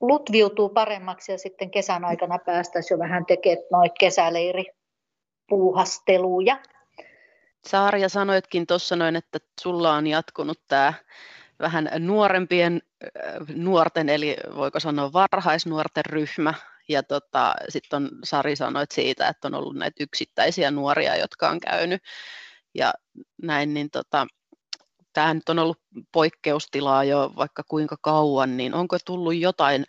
lutviutuu 0.00 0.68
paremmaksi 0.68 1.32
ja 1.32 1.38
sitten 1.38 1.70
kesän 1.70 2.04
aikana 2.04 2.38
päästäisiin 2.38 2.96
jo 2.96 2.98
vähän 2.98 3.26
tekemään 3.26 3.66
noita 3.72 3.94
kesäleiripuuhasteluja. 4.00 6.56
Saaria 7.66 8.08
sanoitkin 8.08 8.66
tuossa 8.66 8.96
noin, 8.96 9.16
että 9.16 9.38
sulla 9.60 9.94
on 9.94 10.06
jatkunut 10.06 10.60
tämä 10.68 10.94
vähän 11.60 11.90
nuorempien 11.98 12.82
nuorten, 13.54 14.08
eli 14.08 14.36
voiko 14.56 14.80
sanoa 14.80 15.12
varhaisnuorten 15.12 16.04
ryhmä. 16.04 16.54
Ja 16.88 17.02
tota, 17.02 17.54
sitten 17.68 18.08
Sari 18.24 18.56
sanoit 18.56 18.90
siitä, 18.90 19.28
että 19.28 19.48
on 19.48 19.54
ollut 19.54 19.76
näitä 19.76 20.02
yksittäisiä 20.02 20.70
nuoria, 20.70 21.16
jotka 21.16 21.48
on 21.48 21.60
käynyt. 21.60 22.02
Ja 22.74 22.92
näin, 23.42 23.74
niin 23.74 23.90
tota, 23.90 24.26
tämä 25.12 25.34
nyt 25.34 25.48
on 25.48 25.58
ollut 25.58 25.80
poikkeustilaa 26.12 27.04
jo 27.04 27.32
vaikka 27.36 27.62
kuinka 27.68 27.96
kauan, 28.00 28.56
niin 28.56 28.74
onko 28.74 28.96
tullut 29.04 29.36
jotain, 29.36 29.84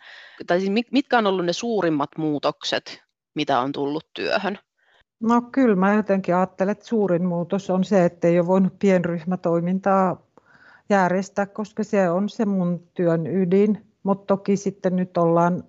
tai 0.46 0.60
siis 0.60 0.72
mitkä 0.90 1.18
on 1.18 1.26
ollut 1.26 1.46
ne 1.46 1.52
suurimmat 1.52 2.10
muutokset, 2.18 3.02
mitä 3.34 3.60
on 3.60 3.72
tullut 3.72 4.06
työhön? 4.14 4.58
No 5.20 5.42
kyllä 5.42 5.76
mä 5.76 5.94
jotenkin 5.94 6.36
ajattelen, 6.36 6.72
että 6.72 6.86
suurin 6.86 7.24
muutos 7.24 7.70
on 7.70 7.84
se, 7.84 8.04
että 8.04 8.28
ei 8.28 8.38
ole 8.38 8.46
voinut 8.46 8.78
pienryhmätoimintaa 8.78 10.31
järjestää, 10.92 11.46
koska 11.46 11.84
se 11.84 12.10
on 12.10 12.28
se 12.28 12.44
mun 12.44 12.82
työn 12.94 13.26
ydin. 13.26 13.86
Mutta 14.02 14.26
toki 14.26 14.56
sitten 14.56 14.96
nyt 14.96 15.18
ollaan 15.18 15.64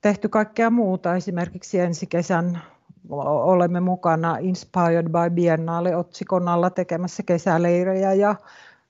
tehty 0.00 0.28
kaikkea 0.28 0.70
muuta. 0.70 1.16
Esimerkiksi 1.16 1.80
ensi 1.80 2.06
kesän 2.06 2.62
olemme 3.08 3.80
mukana 3.80 4.36
Inspired 4.40 5.06
by 5.06 5.34
Biennale 5.34 5.96
otsikon 5.96 6.48
alla 6.48 6.70
tekemässä 6.70 7.22
kesäleirejä 7.22 8.12
ja 8.12 8.34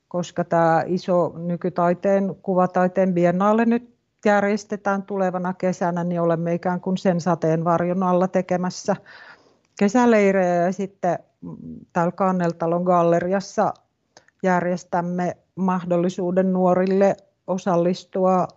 koska 0.09 0.45
tämä 0.45 0.83
iso 0.87 1.33
nykytaiteen, 1.39 2.37
kuvataiteen 2.43 3.15
biennale 3.15 3.65
nyt 3.65 3.95
järjestetään 4.25 5.03
tulevana 5.03 5.55
kesänä, 5.55 6.05
niin 6.05 6.21
olemme 6.21 6.55
ikään 6.55 6.81
kuin 6.81 6.99
sen 6.99 7.21
sateenvarjon 7.21 8.03
alla 8.03 8.29
tekemässä 8.29 8.97
kesäleirejä 9.79 10.55
ja 10.55 10.73
sitten 10.73 11.19
täällä 11.93 12.13
Kanneltalon 12.13 12.83
galleriassa 12.83 13.75
järjestämme 14.43 15.37
mahdollisuuden 15.55 16.53
nuorille 16.53 17.17
osallistua 17.47 18.49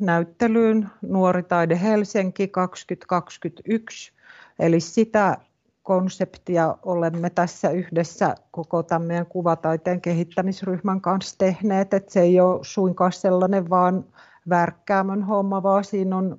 näyttelyyn. 0.00 0.90
Nuori 1.02 1.42
taide 1.42 1.80
Helsinki 1.82 2.48
2021 2.48 4.16
Eli 4.58 4.80
sitä 4.80 5.36
konseptia 5.82 6.76
olemme 6.82 7.30
tässä 7.30 7.70
yhdessä 7.70 8.34
koko 8.50 8.82
tämän 8.82 9.26
kuvataiteen 9.26 10.00
kehittämisryhmän 10.00 11.00
kanssa 11.00 11.38
tehneet, 11.38 11.94
että 11.94 12.12
se 12.12 12.20
ei 12.20 12.40
ole 12.40 12.60
suinkaan 12.62 13.12
sellainen 13.12 13.70
vaan 13.70 14.04
värkkäämön 14.48 15.22
homma, 15.22 15.62
vaan 15.62 15.84
siinä 15.84 16.16
on 16.16 16.38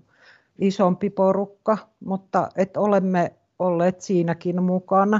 isompi 0.59 1.09
porukka, 1.09 1.77
mutta 1.99 2.49
että 2.55 2.79
olemme 2.79 3.35
olleet 3.59 4.01
siinäkin 4.01 4.63
mukana. 4.63 5.19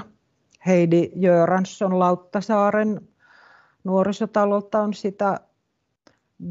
Heidi 0.65 1.11
Jöransson 1.15 1.99
Lauttasaaren 1.99 3.01
nuorisotalolta 3.83 4.81
on 4.81 4.93
sitä 4.93 5.39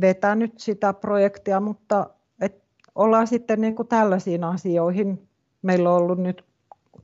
vetänyt 0.01 0.53
sitä 0.57 0.93
projektia, 0.93 1.61
mutta 1.61 2.11
et 2.41 2.63
ollaan 2.95 3.27
sitten 3.27 3.61
niin 3.61 3.75
kuin 3.75 3.89
tällaisiin 3.89 4.45
asioihin 4.45 5.29
meillä 5.63 5.91
on 5.91 5.97
ollut 5.97 6.19
nyt 6.19 6.45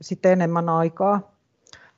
sitten 0.01 0.31
enemmän 0.31 0.69
aikaa 0.69 1.33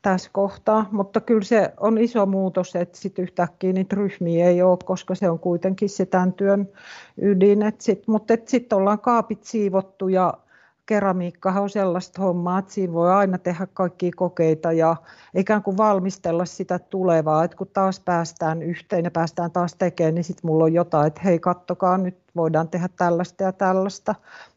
tässä 0.02 0.30
kohtaa, 0.34 0.86
mutta 0.92 1.22
kyllä 1.22 1.44
se 1.44 1.74
on 1.80 1.98
iso 1.98 2.26
muutos, 2.26 2.76
että 2.76 2.98
sitten 2.98 3.24
yhtäkkiä 3.24 3.74
niitä 3.74 3.96
ryhmiä 3.96 4.46
ei 4.46 4.62
ole, 4.62 4.78
koska 4.86 5.16
se 5.16 5.30
on 5.30 5.40
kuitenkin 5.40 5.90
se 5.90 6.06
tämän 6.06 6.34
työn 6.34 6.70
ydin. 7.22 7.62
Et 7.62 7.82
sit, 7.82 8.08
mutta 8.08 8.34
sitten 8.46 8.78
ollaan 8.78 9.00
kaapit 9.00 9.44
siivottu 9.44 10.08
ja 10.08 10.34
keramiikkahan 10.86 11.64
on 11.64 11.70
sellaista 11.70 12.22
hommaa, 12.22 12.60
että 12.60 12.74
siinä 12.74 12.94
voi 12.94 13.12
aina 13.12 13.38
tehdä 13.38 13.68
kaikkia 13.74 14.12
kokeita 14.16 14.72
ja 14.72 14.96
ikään 15.36 15.64
kuin 15.64 15.78
valmistella 15.78 16.46
sitä 16.46 16.80
tulevaa, 16.80 17.44
että 17.44 17.58
kun 17.58 17.68
taas 17.74 18.00
päästään 18.00 18.62
yhteen 18.62 19.06
ja 19.06 19.12
päästään 19.12 19.52
taas 19.52 19.76
tekemään, 19.76 20.16
niin 20.16 20.24
sitten 20.24 20.48
mulla 20.48 20.64
on 20.64 20.74
jotain, 20.74 21.08
että 21.08 21.22
hei 21.22 21.40
kattokaa, 21.40 21.98
nyt 21.98 22.18
voidaan 22.36 22.70
tehdä 22.70 22.90
tällaista 22.98 23.44
ja 23.44 23.52
tällaista. 23.52 24.16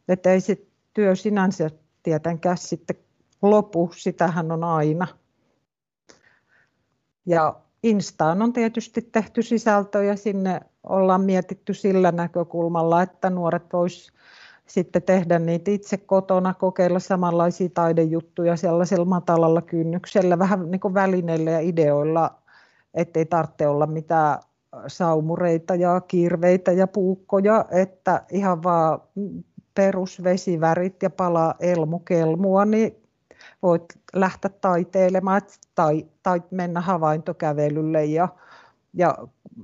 Että 0.08 0.32
ei 0.32 0.40
se 0.40 0.66
työ 0.94 1.16
sinänsä 1.16 1.70
tietenkään 2.02 2.58
sitten 2.58 2.96
lopu, 3.42 3.90
sitähän 3.96 4.52
on 4.52 4.64
aina. 4.64 5.06
Ja 7.26 7.54
Instaan 7.82 8.42
on 8.42 8.52
tietysti 8.52 9.02
tehty 9.02 9.42
sisältöjä, 9.42 10.16
sinne 10.16 10.60
ollaan 10.84 11.20
mietitty 11.20 11.74
sillä 11.74 12.12
näkökulmalla, 12.12 13.02
että 13.02 13.30
nuoret 13.30 13.72
vois 13.72 14.12
sitten 14.68 15.02
tehdä 15.02 15.38
niitä 15.38 15.70
itse 15.70 15.96
kotona, 15.96 16.54
kokeilla 16.54 16.98
samanlaisia 16.98 17.68
taidejuttuja 17.74 18.56
sellaisella 18.56 19.04
matalalla 19.04 19.62
kynnyksellä, 19.62 20.38
vähän 20.38 20.70
niin 20.70 20.80
kuin 20.80 20.94
välineillä 20.94 21.50
ja 21.50 21.60
ideoilla, 21.60 22.30
ettei 22.94 23.26
tarvitse 23.26 23.68
olla 23.68 23.86
mitään 23.86 24.38
saumureita 24.86 25.74
ja 25.74 26.00
kirveitä 26.00 26.72
ja 26.72 26.86
puukkoja, 26.86 27.64
että 27.70 28.22
ihan 28.30 28.62
vaan 28.62 29.00
perusvesivärit 29.74 31.02
ja 31.02 31.10
palaa 31.10 31.54
elmukelmua, 31.60 32.64
niin 32.64 33.02
voit 33.62 33.84
lähteä 34.12 34.50
taiteilemaan 34.60 35.42
tai, 35.74 36.06
tai 36.22 36.42
mennä 36.50 36.80
havaintokävelylle 36.80 38.04
ja, 38.04 38.28
ja 38.94 39.18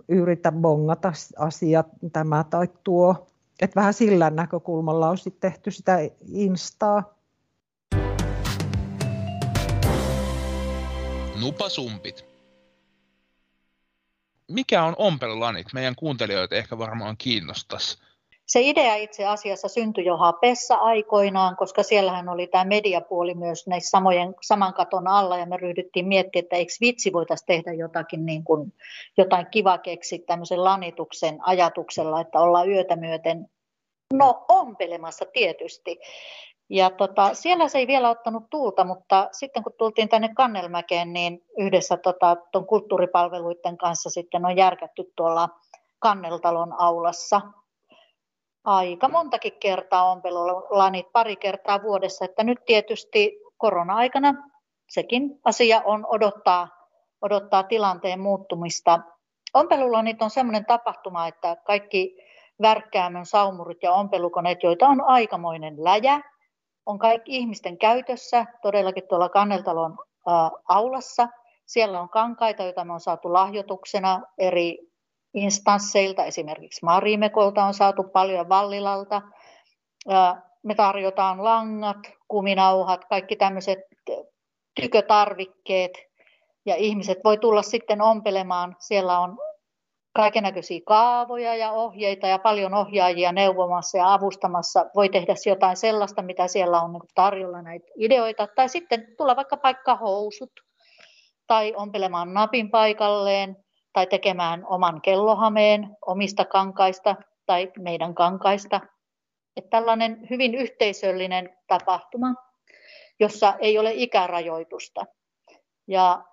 yritä 0.08 0.52
bongata 0.52 1.12
asiat 1.38 1.86
tämä 2.12 2.44
tai 2.50 2.68
tuo. 2.84 3.26
Et 3.60 3.76
vähän 3.76 3.94
sillä 3.94 4.30
näkökulmalla 4.30 5.08
on 5.08 5.18
sitten 5.18 5.50
tehty 5.52 5.70
sitä 5.70 5.98
instaa. 6.28 7.14
Nupasumpit. 11.40 12.24
Mikä 14.48 14.84
on 14.84 14.94
ompelulanit? 14.98 15.66
Meidän 15.72 15.94
kuuntelijoita 15.94 16.54
ehkä 16.54 16.78
varmaan 16.78 17.16
kiinnostaisi. 17.16 17.98
Se 18.46 18.60
idea 18.60 18.94
itse 18.94 19.26
asiassa 19.26 19.68
syntyi 19.68 20.04
jo 20.04 20.16
Hapessa 20.16 20.74
aikoinaan, 20.74 21.56
koska 21.56 21.82
siellähän 21.82 22.28
oli 22.28 22.46
tämä 22.46 22.64
mediapuoli 22.64 23.34
myös 23.34 23.66
näissä 23.66 23.90
samojen, 23.90 24.34
saman 24.42 24.74
katon 24.74 25.08
alla 25.08 25.38
ja 25.38 25.46
me 25.46 25.56
ryhdyttiin 25.56 26.08
miettimään, 26.08 26.44
että 26.44 26.56
eikö 26.56 26.72
vitsi 26.80 27.12
voitaisiin 27.12 27.46
tehdä 27.46 27.72
jotakin, 27.72 28.26
niin 28.26 28.44
kuin, 28.44 28.72
jotain 29.16 29.46
kiva 29.50 29.78
keksi 29.78 30.18
tämmöisen 30.18 30.64
lanituksen 30.64 31.38
ajatuksella, 31.40 32.20
että 32.20 32.40
ollaan 32.40 32.70
yötä 32.70 32.96
myöten, 32.96 33.48
no 34.12 34.44
ompelemassa 34.48 35.24
tietysti. 35.32 35.98
Ja 36.68 36.90
tota, 36.90 37.34
siellä 37.34 37.68
se 37.68 37.78
ei 37.78 37.86
vielä 37.86 38.10
ottanut 38.10 38.50
tuulta, 38.50 38.84
mutta 38.84 39.28
sitten 39.32 39.62
kun 39.62 39.72
tultiin 39.78 40.08
tänne 40.08 40.28
Kannelmäkeen, 40.36 41.12
niin 41.12 41.44
yhdessä 41.58 41.96
tota, 41.96 42.36
kulttuuripalveluiden 42.68 43.78
kanssa 43.78 44.10
sitten 44.10 44.44
on 44.44 44.56
järkätty 44.56 45.12
tuolla 45.16 45.48
Kanneltalon 45.98 46.80
aulassa 46.80 47.40
aika 48.64 49.08
montakin 49.08 49.52
kertaa 49.60 50.10
ompelulanit, 50.10 51.06
pari 51.12 51.36
kertaa 51.36 51.82
vuodessa, 51.82 52.24
että 52.24 52.44
nyt 52.44 52.58
tietysti 52.66 53.38
korona-aikana 53.56 54.34
sekin 54.90 55.40
asia 55.44 55.82
on 55.84 56.06
odottaa, 56.06 56.68
odottaa 57.22 57.62
tilanteen 57.62 58.20
muuttumista. 58.20 59.00
Ompelulanit 59.54 60.22
on 60.22 60.30
sellainen 60.30 60.66
tapahtuma, 60.66 61.26
että 61.26 61.56
kaikki 61.66 62.16
värkkäämön 62.62 63.26
saumurit 63.26 63.82
ja 63.82 63.92
ompelukoneet, 63.92 64.62
joita 64.62 64.86
on 64.86 65.00
aikamoinen 65.00 65.84
läjä, 65.84 66.20
on 66.86 66.98
kaikki 66.98 67.36
ihmisten 67.36 67.78
käytössä, 67.78 68.46
todellakin 68.62 69.08
tuolla 69.08 69.28
Kanneltalon 69.28 69.98
ää, 70.26 70.50
aulassa. 70.68 71.28
Siellä 71.66 72.00
on 72.00 72.08
kankaita, 72.08 72.62
joita 72.62 72.84
me 72.84 72.92
on 72.92 73.00
saatu 73.00 73.32
lahjoituksena 73.32 74.22
eri 74.38 74.78
instansseilta, 75.34 76.24
esimerkiksi 76.24 76.84
Marimekolta 76.84 77.64
on 77.64 77.74
saatu 77.74 78.02
paljon 78.02 78.48
Vallilalta. 78.48 79.22
Me 80.62 80.74
tarjotaan 80.74 81.44
langat, 81.44 81.96
kuminauhat, 82.28 83.04
kaikki 83.04 83.36
tämmöiset 83.36 83.78
tykötarvikkeet 84.80 85.92
ja 86.66 86.76
ihmiset 86.76 87.18
voi 87.24 87.38
tulla 87.38 87.62
sitten 87.62 88.02
ompelemaan. 88.02 88.76
Siellä 88.78 89.18
on 89.18 89.38
kaikenlaisia 90.16 90.80
kaavoja 90.86 91.56
ja 91.56 91.72
ohjeita 91.72 92.26
ja 92.26 92.38
paljon 92.38 92.74
ohjaajia 92.74 93.32
neuvomassa 93.32 93.98
ja 93.98 94.12
avustamassa. 94.12 94.86
Voi 94.94 95.08
tehdä 95.08 95.34
jotain 95.46 95.76
sellaista, 95.76 96.22
mitä 96.22 96.48
siellä 96.48 96.80
on 96.80 96.92
niinku 96.92 97.06
tarjolla 97.14 97.62
näitä 97.62 97.86
ideoita. 97.98 98.48
Tai 98.56 98.68
sitten 98.68 99.06
tulla 99.16 99.36
vaikka 99.36 99.56
paikka 99.56 99.96
housut 99.96 100.50
tai 101.46 101.74
ompelemaan 101.76 102.34
napin 102.34 102.70
paikalleen 102.70 103.63
tai 103.94 104.06
tekemään 104.06 104.66
oman 104.66 105.00
kellohameen 105.00 105.96
omista 106.06 106.44
kankaista 106.44 107.16
tai 107.46 107.72
meidän 107.78 108.14
kankaista. 108.14 108.80
Että 109.56 109.70
tällainen 109.70 110.26
hyvin 110.30 110.54
yhteisöllinen 110.54 111.56
tapahtuma, 111.66 112.34
jossa 113.20 113.54
ei 113.58 113.78
ole 113.78 113.92
ikärajoitusta. 113.94 115.04
Ja 115.88 116.24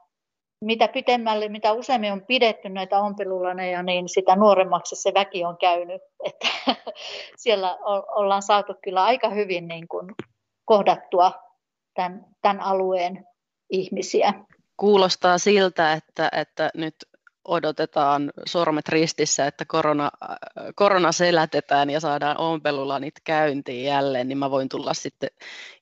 mitä 0.65 0.87
pitemmälle, 0.87 1.49
mitä 1.49 1.73
useammin 1.73 2.11
on 2.11 2.25
pidetty 2.25 2.69
näitä 2.69 2.99
ompelulaneja, 2.99 3.83
niin 3.83 4.09
sitä 4.09 4.35
nuoremmaksi 4.35 4.95
se 4.95 5.13
väki 5.13 5.45
on 5.45 5.57
käynyt. 5.57 6.01
Että 6.25 6.47
siellä 7.37 7.77
ollaan 8.15 8.41
saatu 8.41 8.73
kyllä 8.83 9.03
aika 9.03 9.29
hyvin 9.29 9.67
niin 9.67 9.87
kuin 9.87 10.11
kohdattua 10.65 11.31
tämän, 11.93 12.25
tämän 12.41 12.59
alueen 12.59 13.27
ihmisiä. 13.69 14.33
Kuulostaa 14.77 15.37
siltä, 15.37 15.93
että, 15.93 16.29
että 16.31 16.69
nyt 16.73 16.95
odotetaan 17.45 18.31
sormet 18.45 18.89
ristissä, 18.89 19.47
että 19.47 19.65
korona, 19.67 20.11
korona 20.75 21.11
selätetään 21.11 21.89
ja 21.89 21.99
saadaan 21.99 22.37
ompelulanit 22.37 23.13
käyntiin 23.23 23.85
jälleen, 23.85 24.27
niin 24.27 24.37
mä 24.37 24.51
voin 24.51 24.69
tulla 24.69 24.93
sitten 24.93 25.29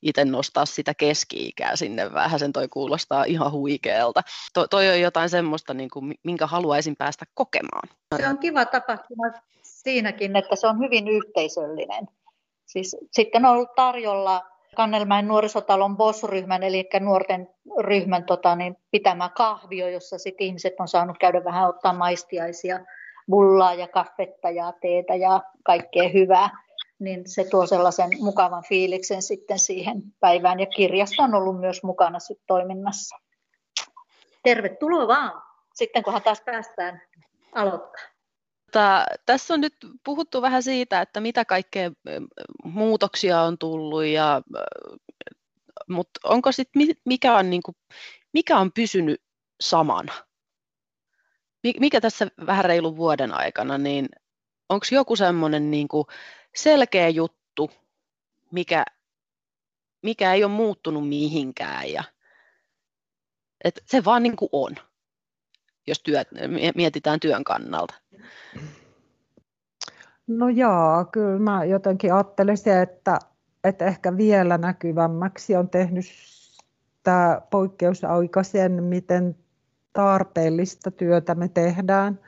itse 0.02 0.24
nostaa 0.24 0.66
sitä 0.66 0.94
keski-ikää 0.94 1.76
sinne 1.76 2.12
vähän, 2.12 2.40
sen 2.40 2.52
toi 2.52 2.68
kuulostaa 2.68 3.24
ihan 3.24 3.52
huikealta. 3.52 4.22
To, 4.54 4.68
toi 4.68 4.88
on 4.88 5.00
jotain 5.00 5.28
semmoista, 5.30 5.74
niin 5.74 5.90
kuin, 5.90 6.14
minkä 6.22 6.46
haluaisin 6.46 6.96
päästä 6.96 7.24
kokemaan. 7.34 7.88
Se 8.16 8.28
on 8.28 8.38
kiva 8.38 8.64
tapahtuma 8.64 9.24
siinäkin, 9.62 10.36
että 10.36 10.56
se 10.56 10.66
on 10.66 10.78
hyvin 10.78 11.08
yhteisöllinen. 11.08 12.08
Siis, 12.66 12.96
sitten 13.12 13.44
on 13.46 13.52
ollut 13.52 13.74
tarjolla 13.74 14.49
Kannelmäen 14.76 15.28
nuorisotalon 15.28 15.96
BOS-ryhmän, 15.96 16.62
eli 16.62 16.88
nuorten 17.00 17.48
ryhmän 17.78 18.24
tota, 18.24 18.56
niin, 18.56 18.76
pitämä 18.90 19.28
kahvio, 19.28 19.88
jossa 19.88 20.18
sit 20.18 20.34
ihmiset 20.38 20.74
on 20.78 20.88
saanut 20.88 21.18
käydä 21.18 21.44
vähän 21.44 21.68
ottaa 21.68 21.92
maistiaisia, 21.92 22.80
bullaa 23.30 23.74
ja 23.74 23.88
kaffetta 23.88 24.50
ja 24.50 24.72
teetä 24.80 25.14
ja 25.14 25.40
kaikkea 25.64 26.08
hyvää. 26.08 26.50
Niin 26.98 27.22
se 27.26 27.44
tuo 27.44 27.66
sellaisen 27.66 28.10
mukavan 28.20 28.62
fiiliksen 28.68 29.22
sitten 29.22 29.58
siihen 29.58 30.02
päivään. 30.20 30.60
Ja 30.60 30.66
kirjasto 30.66 31.22
on 31.22 31.34
ollut 31.34 31.60
myös 31.60 31.82
mukana 31.82 32.18
sit 32.18 32.40
toiminnassa. 32.46 33.16
Tervetuloa 34.42 35.08
vaan, 35.08 35.42
sitten 35.74 36.02
kunhan 36.02 36.22
taas 36.22 36.40
päästään 36.40 37.02
aloittaa. 37.54 38.19
Tota, 38.70 39.04
tässä 39.26 39.54
on 39.54 39.60
nyt 39.60 39.74
puhuttu 40.04 40.42
vähän 40.42 40.62
siitä, 40.62 41.00
että 41.00 41.20
mitä 41.20 41.44
kaikkea 41.44 41.90
muutoksia 42.64 43.42
on 43.42 43.58
tullut, 43.58 44.04
ja, 44.04 44.42
mutta 45.88 46.20
onko 46.24 46.52
sitten 46.52 46.88
mikä 47.04 47.36
on, 47.36 47.50
niin 47.50 47.62
kuin, 47.62 47.76
mikä 48.32 48.58
on 48.58 48.72
pysynyt 48.72 49.22
samana? 49.60 50.12
Mikä 51.80 52.00
tässä 52.00 52.28
vähän 52.46 52.64
reilun 52.64 52.96
vuoden 52.96 53.32
aikana, 53.32 53.78
niin 53.78 54.08
onko 54.68 54.86
joku 54.90 55.16
semmoinen 55.16 55.70
niin 55.70 55.88
selkeä 56.56 57.08
juttu, 57.08 57.70
mikä, 58.52 58.84
mikä 60.02 60.34
ei 60.34 60.44
ole 60.44 60.52
muuttunut 60.52 61.08
mihinkään 61.08 61.90
ja 61.90 62.04
et 63.64 63.82
se 63.86 64.04
vaan 64.04 64.22
niin 64.22 64.36
kuin 64.36 64.48
on, 64.52 64.76
jos 65.86 66.02
työt, 66.02 66.28
mietitään 66.74 67.20
työn 67.20 67.44
kannalta. 67.44 67.94
No 70.26 70.48
joo, 70.48 71.04
kyllä 71.12 71.38
mä 71.38 71.64
jotenkin 71.64 72.14
ajattelisin, 72.14 72.72
että, 72.72 73.18
että 73.64 73.84
ehkä 73.84 74.16
vielä 74.16 74.58
näkyvämmäksi 74.58 75.56
on 75.56 75.68
tehnyt 75.68 76.06
tämä 77.02 77.40
poikkeusaika 77.50 78.42
sen, 78.42 78.84
miten 78.84 79.36
tarpeellista 79.92 80.90
työtä 80.90 81.34
me 81.34 81.48
tehdään. 81.48 82.18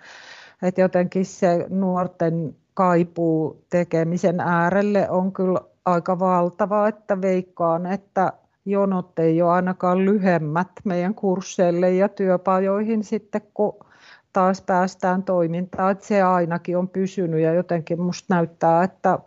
Että 0.62 0.80
jotenkin 0.80 1.26
se 1.26 1.66
nuorten 1.68 2.56
kaipuu 2.74 3.64
tekemisen 3.70 4.40
äärelle 4.40 5.10
on 5.10 5.32
kyllä 5.32 5.60
aika 5.84 6.18
valtava, 6.18 6.88
että 6.88 7.20
veikkaan, 7.20 7.86
että 7.86 8.32
jonot 8.64 9.18
ei 9.18 9.42
ole 9.42 9.50
ainakaan 9.50 10.04
lyhemmät 10.04 10.68
meidän 10.84 11.14
kursseille 11.14 11.90
ja 11.90 12.08
työpajoihin 12.08 13.04
sitten, 13.04 13.42
kun 13.54 13.78
taas 14.32 14.62
päästään 14.62 15.22
toimintaan, 15.22 15.92
että 15.92 16.06
se 16.06 16.22
ainakin 16.22 16.78
on 16.78 16.88
pysynyt 16.88 17.40
ja 17.40 17.54
jotenkin 17.54 18.00
musta 18.00 18.34
näyttää, 18.34 18.84
että 18.84 19.18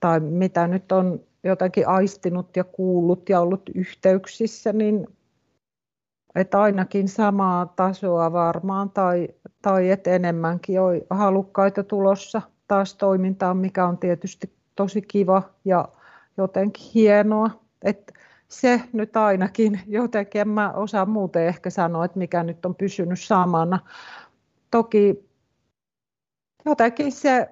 tai 0.00 0.20
mitä 0.20 0.68
nyt 0.68 0.92
on 0.92 1.20
jotenkin 1.44 1.88
aistinut 1.88 2.56
ja 2.56 2.64
kuullut 2.64 3.28
ja 3.28 3.40
ollut 3.40 3.70
yhteyksissä, 3.74 4.72
niin 4.72 5.06
että 6.34 6.62
ainakin 6.62 7.08
samaa 7.08 7.66
tasoa 7.66 8.32
varmaan 8.32 8.90
tai, 8.90 9.28
tai 9.62 9.90
että 9.90 10.10
enemmänkin 10.10 10.80
on 10.80 11.00
halukkaita 11.10 11.84
tulossa 11.84 12.42
taas 12.68 12.94
toimintaan, 12.94 13.56
mikä 13.56 13.86
on 13.86 13.98
tietysti 13.98 14.52
tosi 14.76 15.02
kiva 15.02 15.42
ja 15.64 15.88
jotenkin 16.36 16.84
hienoa. 16.94 17.50
Että 17.82 18.12
se 18.60 18.80
nyt 18.92 19.16
ainakin 19.16 19.80
jotenkin, 19.86 20.40
en 20.40 20.48
mä 20.48 20.72
osaa 20.72 21.06
muuten 21.06 21.46
ehkä 21.46 21.70
sanoa, 21.70 22.04
että 22.04 22.18
mikä 22.18 22.42
nyt 22.42 22.66
on 22.66 22.74
pysynyt 22.74 23.20
samana. 23.20 23.78
Toki 24.70 25.30
jotenkin 26.64 27.12
se 27.12 27.50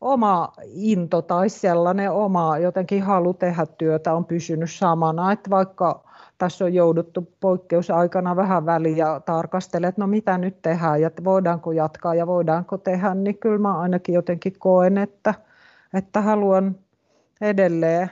oma 0.00 0.52
into 0.64 1.22
tai 1.22 1.48
sellainen 1.48 2.10
oma 2.12 2.58
jotenkin 2.58 3.02
halu 3.02 3.34
tehdä 3.34 3.66
työtä 3.66 4.14
on 4.14 4.24
pysynyt 4.24 4.70
samana, 4.70 5.32
että 5.32 5.50
vaikka 5.50 6.04
tässä 6.38 6.64
on 6.64 6.74
jouduttu 6.74 7.32
poikkeusaikana 7.40 8.36
vähän 8.36 8.66
väliä 8.66 9.20
tarkastelemaan, 9.24 9.88
että 9.88 10.00
no 10.00 10.06
mitä 10.06 10.38
nyt 10.38 10.62
tehdään 10.62 11.00
ja 11.00 11.10
voidaanko 11.24 11.72
jatkaa 11.72 12.14
ja 12.14 12.26
voidaanko 12.26 12.78
tehdä, 12.78 13.14
niin 13.14 13.38
kyllä 13.38 13.58
mä 13.58 13.78
ainakin 13.78 14.14
jotenkin 14.14 14.58
koen, 14.58 14.98
että, 14.98 15.34
että 15.94 16.20
haluan 16.20 16.76
edelleen 17.40 18.10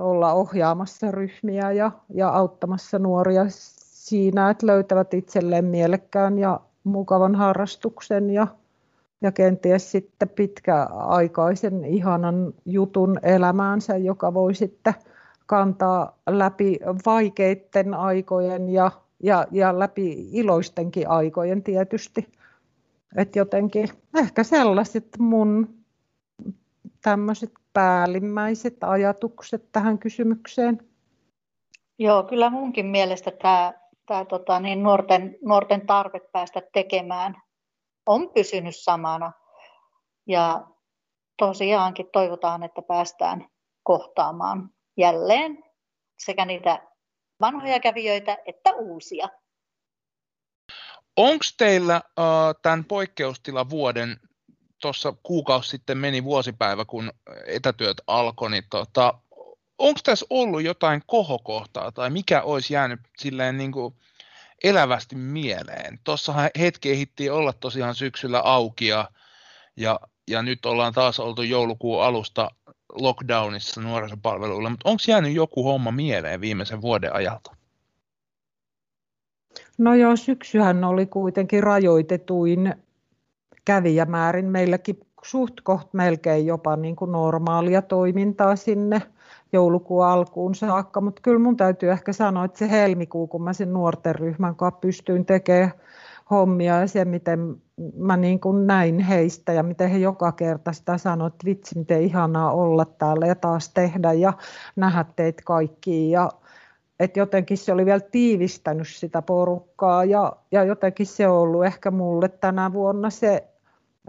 olla 0.00 0.32
ohjaamassa 0.32 1.10
ryhmiä 1.10 1.72
ja, 1.72 1.90
ja 2.14 2.28
auttamassa 2.28 2.98
nuoria 2.98 3.44
siinä, 3.48 4.50
että 4.50 4.66
löytävät 4.66 5.14
itselleen 5.14 5.64
mielekkään 5.64 6.38
ja 6.38 6.60
mukavan 6.84 7.34
harrastuksen 7.34 8.30
ja, 8.30 8.46
ja 9.20 9.32
kenties 9.32 9.90
sitten 9.90 10.28
pitkäaikaisen 10.28 11.84
ihanan 11.84 12.54
jutun 12.64 13.18
elämäänsä, 13.22 13.96
joka 13.96 14.34
voi 14.34 14.54
sitten 14.54 14.94
kantaa 15.46 16.18
läpi 16.28 16.78
vaikeiden 17.06 17.94
aikojen 17.94 18.68
ja, 18.68 18.90
ja, 19.22 19.46
ja 19.50 19.78
läpi 19.78 20.28
iloistenkin 20.32 21.08
aikojen 21.08 21.62
tietysti. 21.62 22.32
Että 23.16 23.38
jotenkin 23.38 23.88
ehkä 24.16 24.44
sellaiset 24.44 25.06
mun 25.18 25.74
tämmöiset 27.02 27.52
päällimmäiset 27.72 28.84
ajatukset 28.84 29.72
tähän 29.72 29.98
kysymykseen. 29.98 30.90
Joo, 31.98 32.22
kyllä 32.22 32.50
munkin 32.50 32.86
mielestä 32.86 33.30
tämä, 33.30 33.72
tämä 34.06 34.24
tota, 34.24 34.60
niin 34.60 34.82
nuorten, 34.82 35.36
nuorten 35.44 35.86
tarve 35.86 36.20
päästä 36.32 36.62
tekemään 36.72 37.42
on 38.06 38.30
pysynyt 38.34 38.76
samana. 38.76 39.32
Ja 40.26 40.66
tosiaankin 41.38 42.06
toivotaan, 42.12 42.62
että 42.62 42.82
päästään 42.82 43.48
kohtaamaan 43.82 44.70
jälleen 44.96 45.64
sekä 46.18 46.44
niitä 46.44 46.88
vanhoja 47.40 47.80
kävijöitä 47.80 48.38
että 48.46 48.74
uusia. 48.74 49.28
Onko 51.16 51.44
teillä 51.58 52.02
uh, 52.06 52.24
tämän 52.62 52.84
poikkeustilan 52.84 53.70
vuoden, 53.70 54.16
tuossa 54.80 55.14
kuukausi 55.22 55.68
sitten 55.68 55.98
meni 55.98 56.24
vuosipäivä, 56.24 56.84
kun 56.84 57.12
etätyöt 57.46 58.00
alkoi, 58.06 58.50
niin 58.50 58.64
tota, 58.70 59.14
onko 59.78 60.00
tässä 60.04 60.26
ollut 60.30 60.62
jotain 60.62 61.02
kohokohtaa 61.06 61.92
tai 61.92 62.10
mikä 62.10 62.42
olisi 62.42 62.74
jäänyt 62.74 63.00
silleen 63.18 63.58
niin 63.58 63.72
kuin 63.72 63.94
elävästi 64.64 65.16
mieleen? 65.16 65.98
Tuossahan 66.04 66.50
hetki 66.58 66.90
ehitti 66.90 67.30
olla 67.30 67.52
tosiaan 67.52 67.94
syksyllä 67.94 68.40
auki 68.40 68.86
ja, 68.86 69.10
ja, 69.76 70.00
ja 70.28 70.42
nyt 70.42 70.66
ollaan 70.66 70.92
taas 70.92 71.20
oltu 71.20 71.42
joulukuun 71.42 72.02
alusta 72.02 72.50
lockdownissa 72.92 73.80
nuorisopalveluilla, 73.80 74.70
mutta 74.70 74.88
onko 74.88 75.02
jäänyt 75.08 75.34
joku 75.34 75.64
homma 75.64 75.90
mieleen 75.90 76.40
viimeisen 76.40 76.80
vuoden 76.80 77.14
ajalta? 77.14 77.56
No 79.78 79.94
joo, 79.94 80.16
syksyhän 80.16 80.84
oli 80.84 81.06
kuitenkin 81.06 81.62
rajoitetuin 81.62 82.74
kävijämäärin. 83.64 84.46
Meilläkin 84.46 85.00
suht 85.22 85.54
koht 85.62 85.94
melkein 85.94 86.46
jopa 86.46 86.76
niin 86.76 86.96
kuin 86.96 87.12
normaalia 87.12 87.82
toimintaa 87.82 88.56
sinne 88.56 89.02
joulukuun 89.52 90.06
alkuun 90.06 90.54
saakka, 90.54 91.00
mutta 91.00 91.22
kyllä 91.22 91.38
mun 91.38 91.56
täytyy 91.56 91.90
ehkä 91.90 92.12
sanoa, 92.12 92.44
että 92.44 92.58
se 92.58 92.70
helmikuu, 92.70 93.26
kun 93.26 93.42
mä 93.42 93.52
sen 93.52 93.72
nuorten 93.72 94.14
ryhmän 94.14 94.56
kanssa 94.56 94.80
pystyin 94.80 95.26
tekemään 95.26 95.72
hommia 96.30 96.80
ja 96.80 96.86
se, 96.86 97.04
miten 97.04 97.56
mä 97.96 98.16
niin 98.16 98.40
kuin 98.40 98.66
näin 98.66 98.98
heistä 98.98 99.52
ja 99.52 99.62
miten 99.62 99.90
he 99.90 99.98
joka 99.98 100.32
kerta 100.32 100.72
sitä 100.72 100.98
sanoivat, 100.98 101.34
että 101.34 101.44
vitsi, 101.44 101.78
miten 101.78 102.02
ihanaa 102.02 102.52
olla 102.52 102.84
täällä 102.84 103.26
ja 103.26 103.34
taas 103.34 103.68
tehdä 103.68 104.12
ja 104.12 104.32
nähdä 104.76 105.04
teitä 105.16 105.42
kaikki 105.44 106.10
ja 106.10 106.30
että 107.00 107.18
jotenkin 107.18 107.58
se 107.58 107.72
oli 107.72 107.86
vielä 107.86 108.00
tiivistänyt 108.00 108.88
sitä 108.88 109.22
porukkaa 109.22 110.04
ja, 110.04 110.32
ja 110.52 110.64
jotenkin 110.64 111.06
se 111.06 111.28
on 111.28 111.38
ollut 111.38 111.64
ehkä 111.64 111.90
mulle 111.90 112.28
tänä 112.28 112.72
vuonna 112.72 113.10
se, 113.10 113.49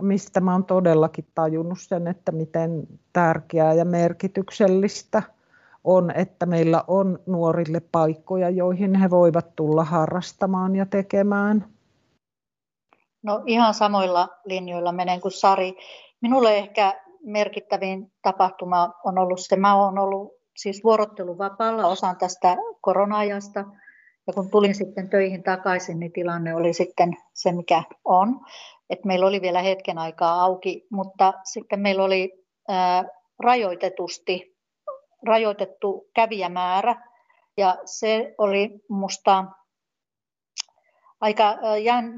mistä 0.02 0.42
mä 0.42 0.52
oon 0.52 0.66
todellakin 0.66 1.26
tajunnut 1.36 1.80
sen, 1.80 2.08
että 2.08 2.32
miten 2.32 2.88
tärkeää 3.14 3.74
ja 3.74 3.86
merkityksellistä 3.86 5.24
on, 5.84 6.12
että 6.12 6.46
meillä 6.46 6.84
on 6.88 7.20
nuorille 7.26 7.82
paikkoja, 7.92 8.50
joihin 8.50 8.96
he 8.96 9.10
voivat 9.10 9.56
tulla 9.56 9.84
harrastamaan 9.84 10.76
ja 10.76 10.86
tekemään. 10.86 11.66
No 13.24 13.44
ihan 13.46 13.74
samoilla 13.74 14.30
linjoilla 14.46 14.92
menen 14.92 15.22
kuin 15.22 15.32
Sari. 15.32 15.74
Minulle 16.22 16.58
ehkä 16.58 17.02
merkittävin 17.24 18.12
tapahtuma 18.22 18.94
on 19.04 19.18
ollut 19.18 19.40
se, 19.40 19.56
mä 19.56 19.76
olen 19.76 19.98
ollut 19.98 20.32
siis 20.58 20.84
vuorotteluvapaalla 20.84 21.88
osan 21.88 22.18
tästä 22.18 22.58
korona-ajasta. 22.82 23.66
Ja 24.28 24.34
kun 24.34 24.50
tulin 24.50 24.76
sitten 24.76 25.10
töihin 25.10 25.44
takaisin, 25.44 26.00
niin 26.00 26.12
tilanne 26.12 26.56
oli 26.56 26.74
sitten 26.74 27.18
se, 27.34 27.52
mikä 27.52 27.84
on. 28.06 28.40
Et 28.92 29.06
meillä 29.06 29.28
oli 29.28 29.42
vielä 29.42 29.62
hetken 29.62 29.98
aikaa 29.98 30.44
auki, 30.44 30.88
mutta 30.92 31.34
sitten 31.44 31.80
meillä 31.80 32.04
oli 32.04 32.46
ää, 32.68 33.04
rajoitetusti 33.40 34.58
rajoitettu 35.26 36.10
kävijämäärä. 36.16 36.96
Ja 37.58 37.78
se 37.86 38.36
oli 38.38 38.70
musta 38.90 39.46
aika 41.22 41.58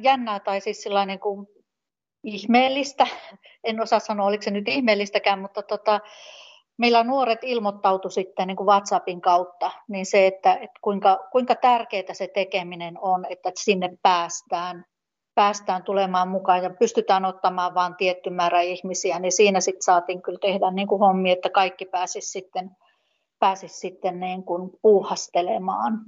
jännää 0.01 0.39
tai 0.39 0.61
siis 0.61 0.83
sellainen 0.83 1.19
kuin 1.19 1.47
ihmeellistä. 2.23 3.07
En 3.63 3.81
osaa 3.81 3.99
sanoa, 3.99 4.27
oliko 4.27 4.43
se 4.43 4.51
nyt 4.51 4.67
ihmeellistäkään, 4.67 5.39
mutta 5.39 5.63
tota, 5.63 5.99
meillä 6.77 7.03
nuoret 7.03 7.39
ilmoittautu 7.43 8.09
sitten 8.09 8.47
niin 8.47 8.57
kuin 8.57 8.67
WhatsAppin 8.67 9.21
kautta, 9.21 9.71
niin 9.87 10.05
se, 10.05 10.27
että, 10.27 10.53
että 10.53 10.79
kuinka, 10.81 11.27
kuinka 11.31 11.55
tärkeää 11.55 12.13
se 12.13 12.27
tekeminen 12.27 12.97
on, 13.01 13.25
että 13.29 13.51
sinne 13.55 13.89
päästään, 14.01 14.85
päästään 15.35 15.83
tulemaan 15.83 16.27
mukaan 16.27 16.63
ja 16.63 16.69
pystytään 16.69 17.25
ottamaan 17.25 17.73
vain 17.73 17.95
tietty 17.95 18.29
määrä 18.29 18.61
ihmisiä, 18.61 19.19
niin 19.19 19.31
siinä 19.31 19.61
sitten 19.61 19.81
saatiin 19.81 20.21
kyllä 20.21 20.39
tehdä 20.41 20.71
niin 20.71 20.87
kuin 20.87 20.99
hommi, 20.99 21.31
että 21.31 21.49
kaikki 21.49 21.85
pääsisi 21.85 22.31
sitten, 22.31 22.71
pääsisi 23.39 23.79
sitten 23.79 24.19
niin 24.19 24.43
kuin 24.43 24.71
puuhastelemaan. 24.81 26.05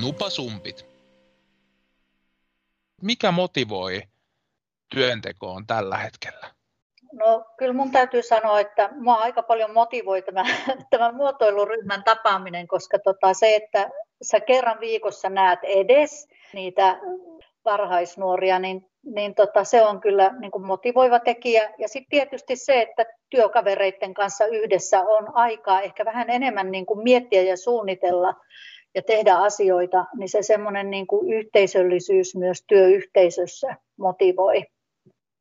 Nupasumpit. 0.00 0.86
Mikä 3.02 3.32
motivoi 3.32 4.02
työntekoon 4.94 5.66
tällä 5.66 5.96
hetkellä? 5.96 6.55
No 7.16 7.44
kyllä 7.58 7.72
mun 7.72 7.90
täytyy 7.90 8.22
sanoa, 8.22 8.60
että 8.60 8.90
mua 8.92 9.14
aika 9.14 9.42
paljon 9.42 9.72
motivoi 9.72 10.22
tämä, 10.22 10.44
tämä 10.90 11.12
muotoiluryhmän 11.12 12.04
tapaaminen, 12.04 12.66
koska 12.66 12.98
tota 12.98 13.34
se, 13.34 13.56
että 13.56 13.90
sä 14.22 14.40
kerran 14.40 14.80
viikossa 14.80 15.28
näet 15.28 15.58
edes 15.62 16.28
niitä 16.52 16.98
varhaisnuoria, 17.64 18.58
niin, 18.58 18.86
niin 19.02 19.34
tota, 19.34 19.64
se 19.64 19.82
on 19.82 20.00
kyllä 20.00 20.34
niin 20.40 20.50
kuin 20.50 20.66
motivoiva 20.66 21.18
tekijä. 21.18 21.74
Ja 21.78 21.88
sitten 21.88 22.10
tietysti 22.10 22.56
se, 22.56 22.82
että 22.82 23.06
työkavereiden 23.30 24.14
kanssa 24.14 24.46
yhdessä 24.46 25.00
on 25.00 25.36
aikaa 25.36 25.80
ehkä 25.80 26.04
vähän 26.04 26.30
enemmän 26.30 26.70
niin 26.70 26.86
kuin 26.86 27.02
miettiä 27.02 27.42
ja 27.42 27.56
suunnitella 27.56 28.34
ja 28.94 29.02
tehdä 29.02 29.34
asioita, 29.34 30.04
niin 30.18 30.28
se 30.28 30.42
semmoinen 30.42 30.90
niin 30.90 31.06
yhteisöllisyys 31.28 32.36
myös 32.36 32.64
työyhteisössä 32.68 33.76
motivoi. 33.98 34.64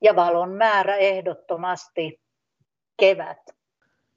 Ja 0.06 0.16
valon 0.16 0.52
määrä 0.52 0.96
ehdottomasti 0.96 2.20
kevät. 2.98 3.56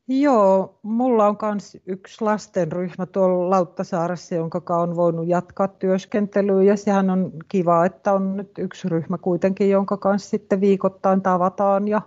Joo, 0.08 0.78
mulla 0.82 1.26
on 1.26 1.36
myös 1.42 1.76
yksi 1.86 2.24
lastenryhmä 2.24 3.06
tuolla 3.06 3.50
Lauttasaaressa, 3.50 4.34
jonka 4.34 4.76
on 4.76 4.96
voinut 4.96 5.28
jatkaa 5.28 5.68
työskentelyä 5.68 6.62
ja 6.62 6.76
sehän 6.76 7.10
on 7.10 7.32
kiva, 7.48 7.84
että 7.84 8.12
on 8.12 8.36
nyt 8.36 8.58
yksi 8.58 8.88
ryhmä 8.88 9.18
kuitenkin, 9.18 9.70
jonka 9.70 9.96
kanssa 9.96 10.30
sitten 10.30 10.60
viikoittain 10.60 11.22
tavataan 11.22 11.88
ja 11.88 12.02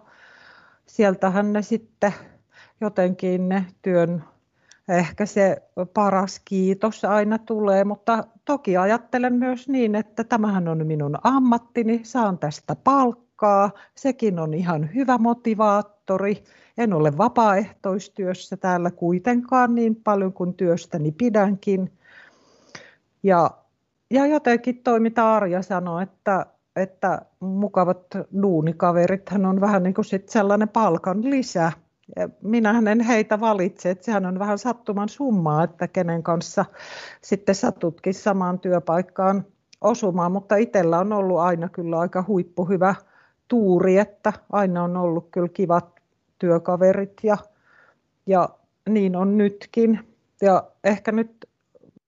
sieltähän 0.85 1.53
ne 1.53 1.61
sitten 1.61 2.13
jotenkin 2.81 3.49
ne 3.49 3.65
työn 3.81 4.23
ehkä 4.89 5.25
se 5.25 5.61
paras 5.93 6.41
kiitos 6.45 7.05
aina 7.05 7.37
tulee, 7.37 7.83
mutta 7.83 8.23
toki 8.45 8.77
ajattelen 8.77 9.33
myös 9.33 9.69
niin, 9.69 9.95
että 9.95 10.23
tämähän 10.23 10.67
on 10.67 10.87
minun 10.87 11.17
ammattini, 11.23 11.99
saan 12.03 12.37
tästä 12.37 12.75
palkkaa, 12.75 13.30
sekin 13.95 14.39
on 14.39 14.53
ihan 14.53 14.89
hyvä 14.95 15.17
motivaattori. 15.17 16.43
En 16.77 16.93
ole 16.93 17.17
vapaaehtoistyössä 17.17 18.57
täällä 18.57 18.91
kuitenkaan 18.91 19.75
niin 19.75 19.95
paljon 19.95 20.33
kuin 20.33 20.53
työstäni 20.53 21.11
pidänkin. 21.11 21.91
Ja, 23.23 23.51
ja 24.09 24.25
jotenkin 24.25 24.83
toi, 24.83 24.99
mitä 24.99 25.33
Arja 25.33 25.61
sanoi, 25.61 26.03
että, 26.03 26.45
että 26.75 27.21
mukavat 27.39 28.05
duunikaverithan 28.41 29.45
on 29.45 29.61
vähän 29.61 29.83
niin 29.83 29.93
kuin 29.93 30.05
sit 30.05 30.29
sellainen 30.29 30.69
palkan 30.69 31.29
lisä 31.29 31.71
minähän 32.41 32.87
en 32.87 32.99
heitä 32.99 33.39
valitse, 33.39 33.89
että 33.89 34.05
sehän 34.05 34.25
on 34.25 34.39
vähän 34.39 34.57
sattuman 34.57 35.09
summaa, 35.09 35.63
että 35.63 35.87
kenen 35.87 36.23
kanssa 36.23 36.65
sitten 37.21 37.55
satutkin 37.55 38.13
samaan 38.13 38.59
työpaikkaan 38.59 39.45
osumaan, 39.81 40.31
mutta 40.31 40.55
itsellä 40.55 40.99
on 40.99 41.13
ollut 41.13 41.39
aina 41.39 41.69
kyllä 41.69 41.99
aika 41.99 42.23
huippuhyvä 42.27 42.95
tuuri, 43.51 43.97
että 43.97 44.33
aina 44.51 44.83
on 44.83 44.97
ollut 44.97 45.27
kyllä 45.31 45.49
kivat 45.49 45.99
työkaverit 46.39 47.13
ja, 47.23 47.37
ja 48.25 48.49
niin 48.89 49.15
on 49.15 49.37
nytkin. 49.37 49.99
Ja 50.41 50.63
ehkä 50.83 51.11
nyt 51.11 51.45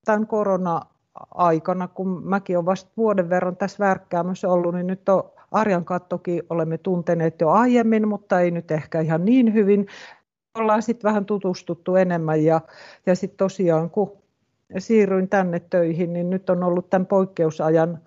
tämän 0.06 0.28
korona-aikana, 0.28 1.88
kun 1.88 2.22
mäkin 2.26 2.58
olen 2.58 2.66
vasta 2.66 2.92
vuoden 2.98 3.30
verran 3.30 3.56
tässä 3.56 3.86
värkkäämässä 3.86 4.50
ollut, 4.50 4.76
niin 4.76 4.88
nyt 4.88 5.10
on 5.10 5.24
Arjan 5.52 5.86
toki 6.10 6.42
olemme 6.50 6.78
tunteneet 6.78 7.42
jo 7.42 7.50
aiemmin, 7.50 8.08
mutta 8.08 8.40
ei 8.40 8.52
nyt 8.52 8.72
ehkä 8.72 9.02
ihan 9.02 9.26
niin 9.26 9.54
hyvin. 9.54 9.88
Ollaan 10.56 10.82
sitten 10.82 11.10
vähän 11.10 11.26
tutustuttu 11.26 11.96
enemmän 11.96 12.44
ja, 12.44 12.62
ja 13.06 13.16
sitten 13.16 13.38
tosiaan 13.38 13.90
kun 13.90 14.18
siirryin 14.78 15.30
tänne 15.30 15.60
töihin, 15.60 16.14
niin 16.14 16.30
nyt 16.30 16.50
on 16.50 16.64
ollut 16.64 16.90
tämän 16.90 17.06
poikkeusajan 17.06 18.00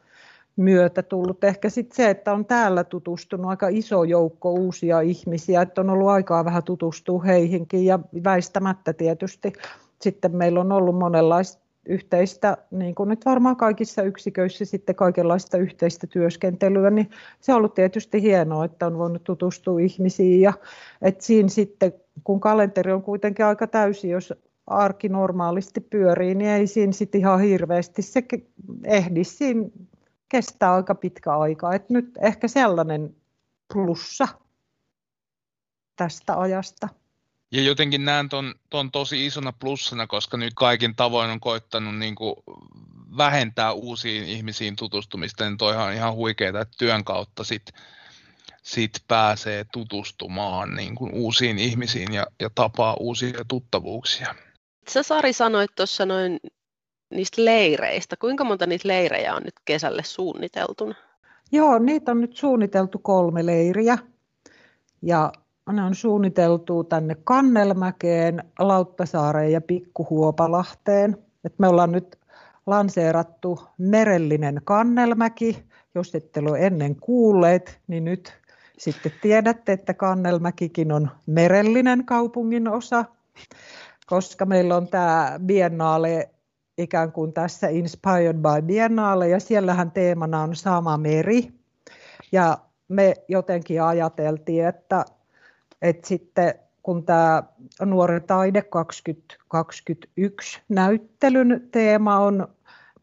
myötä 0.57 1.03
tullut 1.03 1.45
ehkä 1.45 1.71
sitten 1.71 1.97
se, 1.97 2.11
että 2.11 2.33
on 2.33 2.47
täällä 2.47 2.85
tutustunut 2.85 3.51
aika 3.51 3.69
iso 3.69 4.05
joukko 4.05 4.53
uusia 4.53 5.01
ihmisiä, 5.01 5.63
että 5.63 5.81
on 5.81 5.91
ollut 5.91 6.09
aikaa 6.09 6.45
vähän 6.45 6.63
tutustua 6.63 7.23
heihinkin 7.23 7.85
ja 7.85 7.99
väistämättä 8.25 8.93
tietysti 8.93 9.53
sitten 10.03 10.37
meillä 10.37 10.61
on 10.61 10.73
ollut 10.73 10.99
monenlaista 10.99 11.67
yhteistä, 11.89 12.57
niin 12.71 12.95
kuin 12.95 13.09
nyt 13.09 13.25
varmaan 13.25 13.57
kaikissa 13.57 14.03
yksiköissä 14.03 14.65
sitten 14.65 14.95
kaikenlaista 14.95 15.59
yhteistä 15.59 16.07
työskentelyä, 16.07 16.91
niin 16.91 17.11
se 17.41 17.53
on 17.53 17.57
ollut 17.57 17.75
tietysti 17.75 18.23
hienoa, 18.23 18.65
että 18.65 18.87
on 18.87 18.99
voinut 18.99 19.25
tutustua 19.25 19.81
ihmisiin 19.81 20.41
ja 20.41 20.53
että 21.03 21.25
siinä 21.25 21.49
sitten, 21.49 21.93
kun 22.25 22.41
kalenteri 22.41 22.93
on 22.93 23.03
kuitenkin 23.03 23.45
aika 23.45 23.67
täysi, 23.67 24.09
jos 24.09 24.35
arki 24.67 25.09
normaalisti 25.09 25.81
pyörii, 25.81 26.35
niin 26.35 26.51
ei 26.51 26.67
siinä 26.67 26.93
sitten 26.93 27.21
ihan 27.21 27.41
hirveästi 27.41 28.03
se 28.03 28.23
ehdi. 28.85 29.25
Siinä 29.25 29.69
kestää 30.29 30.75
aika 30.75 30.95
pitkä 30.95 31.37
aika. 31.37 31.75
Et 31.75 31.91
nyt 31.91 32.11
ehkä 32.21 32.49
sellainen 32.49 33.17
plussa 33.73 34.29
tästä 35.97 36.41
ajasta. 36.41 36.89
Ja 37.51 37.63
jotenkin 37.63 38.05
näen 38.05 38.29
ton, 38.29 38.55
ton 38.71 38.91
tosi 38.91 39.27
isona 39.27 39.53
plussana, 39.53 40.07
koska 40.07 40.37
nyt 40.37 40.55
kaikin 40.55 40.97
tavoin 40.97 41.31
on 41.31 41.41
koittanut 41.41 41.99
niin 41.99 42.15
kuin 42.15 42.35
vähentää 43.17 43.73
uusiin 43.73 44.25
ihmisiin 44.25 44.77
tutustumista, 44.77 45.45
niin 45.45 45.59
toihan 45.59 45.87
on 45.87 45.93
ihan 45.93 46.15
huikeaa, 46.15 46.61
että 46.61 46.75
työn 46.79 47.05
kautta 47.05 47.45
sit, 47.45 47.73
sit 48.63 48.93
pääsee 49.09 49.67
tutustumaan 49.73 50.75
niin 50.75 50.95
kuin 50.95 51.15
uusiin 51.15 51.59
ihmisiin 51.59 52.15
ja, 52.15 52.27
ja 52.41 52.51
tapaa 52.55 52.97
uusia 53.01 53.45
tuttavuuksia. 53.49 54.35
Sä 54.89 55.03
Sari 55.03 55.33
sanoit 55.33 55.71
tuossa 55.77 56.07
noin 56.07 56.41
niistä 57.11 57.45
leireistä. 57.45 58.17
Kuinka 58.17 58.45
monta 58.45 58.67
niitä 58.67 58.89
leirejä 58.89 59.35
on 59.35 59.43
nyt 59.43 59.55
kesälle 59.65 60.03
suunniteltuna? 60.05 60.95
Joo, 61.53 61.79
niitä 61.79 62.13
on 62.13 62.21
nyt 62.21 62.37
suunniteltu 62.37 62.99
kolme 62.99 63.47
leiriä. 63.47 63.99
Ja 65.03 65.33
ne 65.73 65.83
on 65.83 65.95
suunniteltu 65.95 66.85
tänne 66.85 67.17
Kannelmäkeen, 67.25 68.45
Lauttasaareen 68.59 69.53
ja 69.53 69.61
Pikkuhuopalahteen. 69.61 71.17
Et 71.45 71.59
me 71.59 71.69
ollaan 71.69 71.93
nyt 71.93 72.19
lanseerattu 72.67 73.61
merellinen 73.79 74.61
Kannelmäki. 74.65 75.65
Jos 75.95 76.15
ette 76.15 76.41
ole 76.41 76.67
ennen 76.67 76.97
kuulleet, 76.97 77.81
niin 77.87 78.05
nyt 78.05 78.33
sitten 78.79 79.13
tiedätte, 79.23 79.73
että 79.73 79.95
Kannelmäkikin 79.95 80.93
on 80.93 81.11
merellinen 81.27 82.05
kaupungin 82.05 82.69
osa, 82.69 83.05
koska 84.07 84.47
meillä 84.47 84.77
on 84.77 84.89
tämä 84.89 85.41
Biennale 85.47 86.31
ikään 86.79 87.13
kuin 87.13 87.33
tässä 87.33 87.69
Inspired 87.69 88.37
by 88.37 88.67
Biennale, 88.67 89.29
ja 89.29 89.41
siellähän 89.41 89.91
teemana 89.91 90.43
on 90.43 90.57
sama 90.57 90.97
meri. 90.97 91.49
Ja 92.33 92.59
me 92.89 93.15
jotenkin 93.29 93.83
ajateltiin, 93.83 94.67
että, 94.67 95.05
että 95.83 96.09
sitten 96.09 96.55
kun 96.83 97.05
tämä 97.05 97.43
Nuori 97.85 98.21
taide 98.21 98.63
2021 98.63 100.63
näyttelyn 100.69 101.69
teema 101.73 102.19
on 102.19 102.49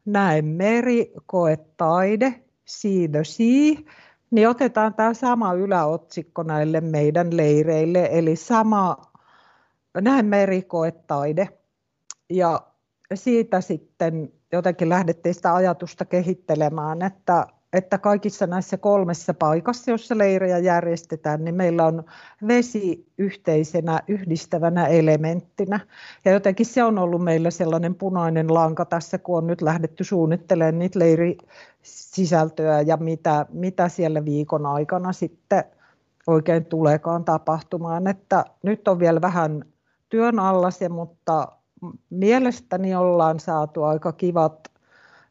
Näe 0.05 0.41
meri, 0.41 1.13
koe 1.25 1.57
taide, 1.77 2.43
see 2.65 3.07
the 3.07 3.23
sea, 3.23 3.93
niin 4.31 4.49
otetaan 4.49 4.93
tämä 4.93 5.13
sama 5.13 5.53
yläotsikko 5.53 6.43
näille 6.43 6.81
meidän 6.81 7.37
leireille, 7.37 8.09
eli 8.11 8.35
sama 8.35 8.97
Näe 10.01 10.23
meri, 10.23 10.61
koe 10.61 10.91
taide. 10.91 11.49
Ja 12.29 12.72
siitä 13.15 13.61
sitten 13.61 14.31
jotenkin 14.51 14.89
lähdettiin 14.89 15.35
sitä 15.35 15.55
ajatusta 15.55 16.05
kehittelemään, 16.05 17.01
että, 17.01 17.47
että 17.73 17.97
kaikissa 17.97 18.47
näissä 18.47 18.77
kolmessa 18.77 19.33
paikassa, 19.33 19.91
jossa 19.91 20.17
leirejä 20.17 20.57
järjestetään, 20.57 21.43
niin 21.43 21.55
meillä 21.55 21.85
on 21.85 22.03
vesi 22.47 23.07
yhteisenä 23.17 23.99
yhdistävänä 24.07 24.87
elementtinä. 24.87 25.79
Ja 26.25 26.31
jotenkin 26.31 26.65
se 26.65 26.83
on 26.83 26.99
ollut 26.99 27.23
meillä 27.23 27.51
sellainen 27.51 27.95
punainen 27.95 28.53
lanka 28.53 28.85
tässä, 28.85 29.17
kun 29.17 29.37
on 29.37 29.47
nyt 29.47 29.61
lähdetty 29.61 30.03
suunnittelemaan 30.03 30.79
niitä 30.79 30.99
leirisisältöä 30.99 32.81
ja 32.81 32.97
mitä, 32.97 33.45
mitä 33.49 33.89
siellä 33.89 34.25
viikon 34.25 34.65
aikana 34.65 35.13
sitten 35.13 35.63
oikein 36.27 36.65
tuleekaan 36.65 37.25
tapahtumaan. 37.25 38.07
Että 38.07 38.45
nyt 38.63 38.87
on 38.87 38.99
vielä 38.99 39.21
vähän 39.21 39.65
työn 40.09 40.39
alla 40.39 40.71
se, 40.71 40.89
mutta 40.89 41.47
mielestäni 42.09 42.95
ollaan 42.95 43.39
saatu 43.39 43.83
aika 43.83 44.11
kivat 44.11 44.71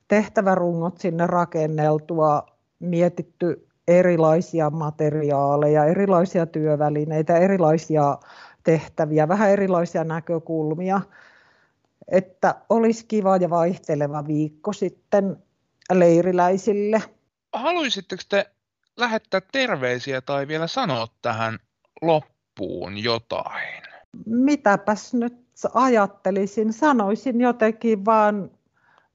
tehtävärungot 0.08 0.98
sinne 0.98 1.26
rakenneltua, 1.26 2.46
mietitty 2.78 3.68
erilaisia 3.88 4.70
materiaaleja, 4.70 5.84
erilaisia 5.84 6.46
työvälineitä, 6.46 7.36
erilaisia 7.36 8.18
tehtäviä, 8.64 9.28
vähän 9.28 9.50
erilaisia 9.50 10.04
näkökulmia, 10.04 11.00
että 12.08 12.54
olisi 12.68 13.06
kiva 13.06 13.36
ja 13.36 13.50
vaihteleva 13.50 14.26
viikko 14.26 14.72
sitten 14.72 15.36
leiriläisille. 15.92 17.02
Haluaisitteko 17.52 18.22
te 18.28 18.50
lähettää 18.96 19.40
terveisiä 19.52 20.20
tai 20.20 20.48
vielä 20.48 20.66
sanoa 20.66 21.06
tähän 21.22 21.58
loppuun 22.02 22.98
jotain? 22.98 23.82
Mitäpäs 24.26 25.14
nyt 25.14 25.41
ajattelisin, 25.74 26.72
sanoisin 26.72 27.40
jotenkin 27.40 28.04
vaan 28.04 28.50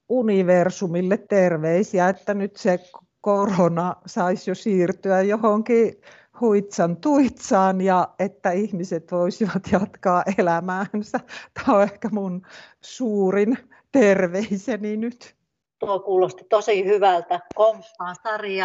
universumille 0.08 1.16
terveisiä, 1.16 2.08
että 2.08 2.34
nyt 2.34 2.56
se 2.56 2.78
korona 3.20 3.96
saisi 4.06 4.50
jo 4.50 4.54
siirtyä 4.54 5.22
johonkin 5.22 6.00
huitsan 6.40 6.96
tuitsaan 6.96 7.80
ja 7.80 8.08
että 8.18 8.50
ihmiset 8.50 9.12
voisivat 9.12 9.62
jatkaa 9.72 10.22
elämäänsä. 10.38 11.20
Tämä 11.54 11.76
on 11.76 11.82
ehkä 11.82 12.08
mun 12.12 12.42
suurin 12.80 13.58
terveiseni 13.92 14.96
nyt. 14.96 15.34
Tuo 15.78 16.00
kuulosti 16.00 16.44
tosi 16.44 16.84
hyvältä. 16.84 17.40
Komppaan 17.54 18.16
Sari 18.22 18.56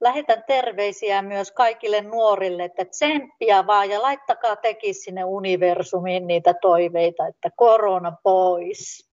lähetän 0.00 0.44
terveisiä 0.46 1.22
myös 1.22 1.52
kaikille 1.52 2.02
nuorille, 2.02 2.64
että 2.64 2.84
tsemppiä 2.84 3.66
vaan 3.66 3.90
ja 3.90 4.02
laittakaa 4.02 4.56
teki 4.56 4.94
sinne 4.94 5.24
universumiin 5.24 6.26
niitä 6.26 6.54
toiveita, 6.54 7.26
että 7.26 7.50
korona 7.56 8.12
pois. 8.22 9.10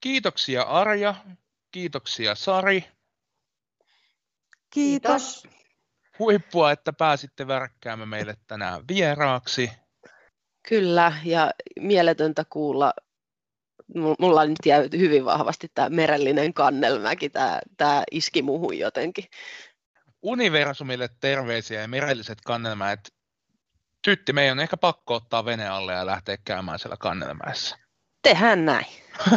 Kiitoksia 0.00 0.62
Arja, 0.62 1.14
kiitoksia 1.70 2.34
Sari. 2.34 2.84
Kiitos. 4.70 5.48
Huippua, 6.18 6.72
että 6.72 6.92
pääsitte 6.92 7.46
värkkäämään 7.46 8.08
meille 8.08 8.34
tänään 8.46 8.84
vieraaksi. 8.88 9.70
Kyllä, 10.68 11.12
ja 11.24 11.50
mieletöntä 11.80 12.44
kuulla. 12.50 12.92
Mulla 14.18 14.44
nyt 14.44 14.58
jää 14.66 14.84
hyvin 14.98 15.24
vahvasti 15.24 15.70
tämä 15.74 15.88
merellinen 15.88 16.54
kannelmäki, 16.54 17.30
tämä, 17.30 17.60
tämä 17.76 18.02
iski 18.10 18.42
muuhun 18.42 18.78
jotenkin 18.78 19.24
universumille 20.26 21.08
terveisiä 21.20 21.80
ja 21.80 21.88
merelliset 21.88 22.40
kannelmäet. 22.40 23.14
Tytti, 24.02 24.32
meidän 24.32 24.58
on 24.58 24.62
ehkä 24.62 24.76
pakko 24.76 25.14
ottaa 25.14 25.44
vene 25.44 25.68
alle 25.68 25.92
ja 25.92 26.06
lähteä 26.06 26.36
käymään 26.44 26.78
siellä 26.78 26.96
kannelmäessä. 26.96 27.78
Tehän 28.22 28.64
näin. 28.64 28.86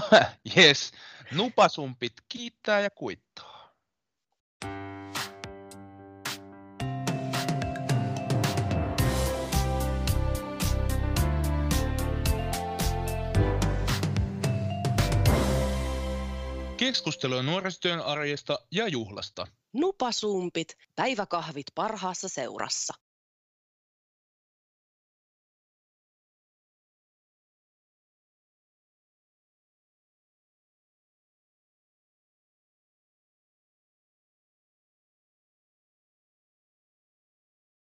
yes. 0.57 0.91
Nupasumpit 1.31 2.13
kiittää 2.29 2.79
ja 2.79 2.89
kuittaa. 2.89 3.73
Keskustelua 16.77 17.43
nuorisotyön 17.43 18.01
arjesta 18.01 18.59
ja 18.71 18.87
juhlasta. 18.87 19.47
Nupasumpit, 19.73 20.77
päiväkahvit 20.95 21.67
parhaassa 21.75 22.29
seurassa. 22.29 22.93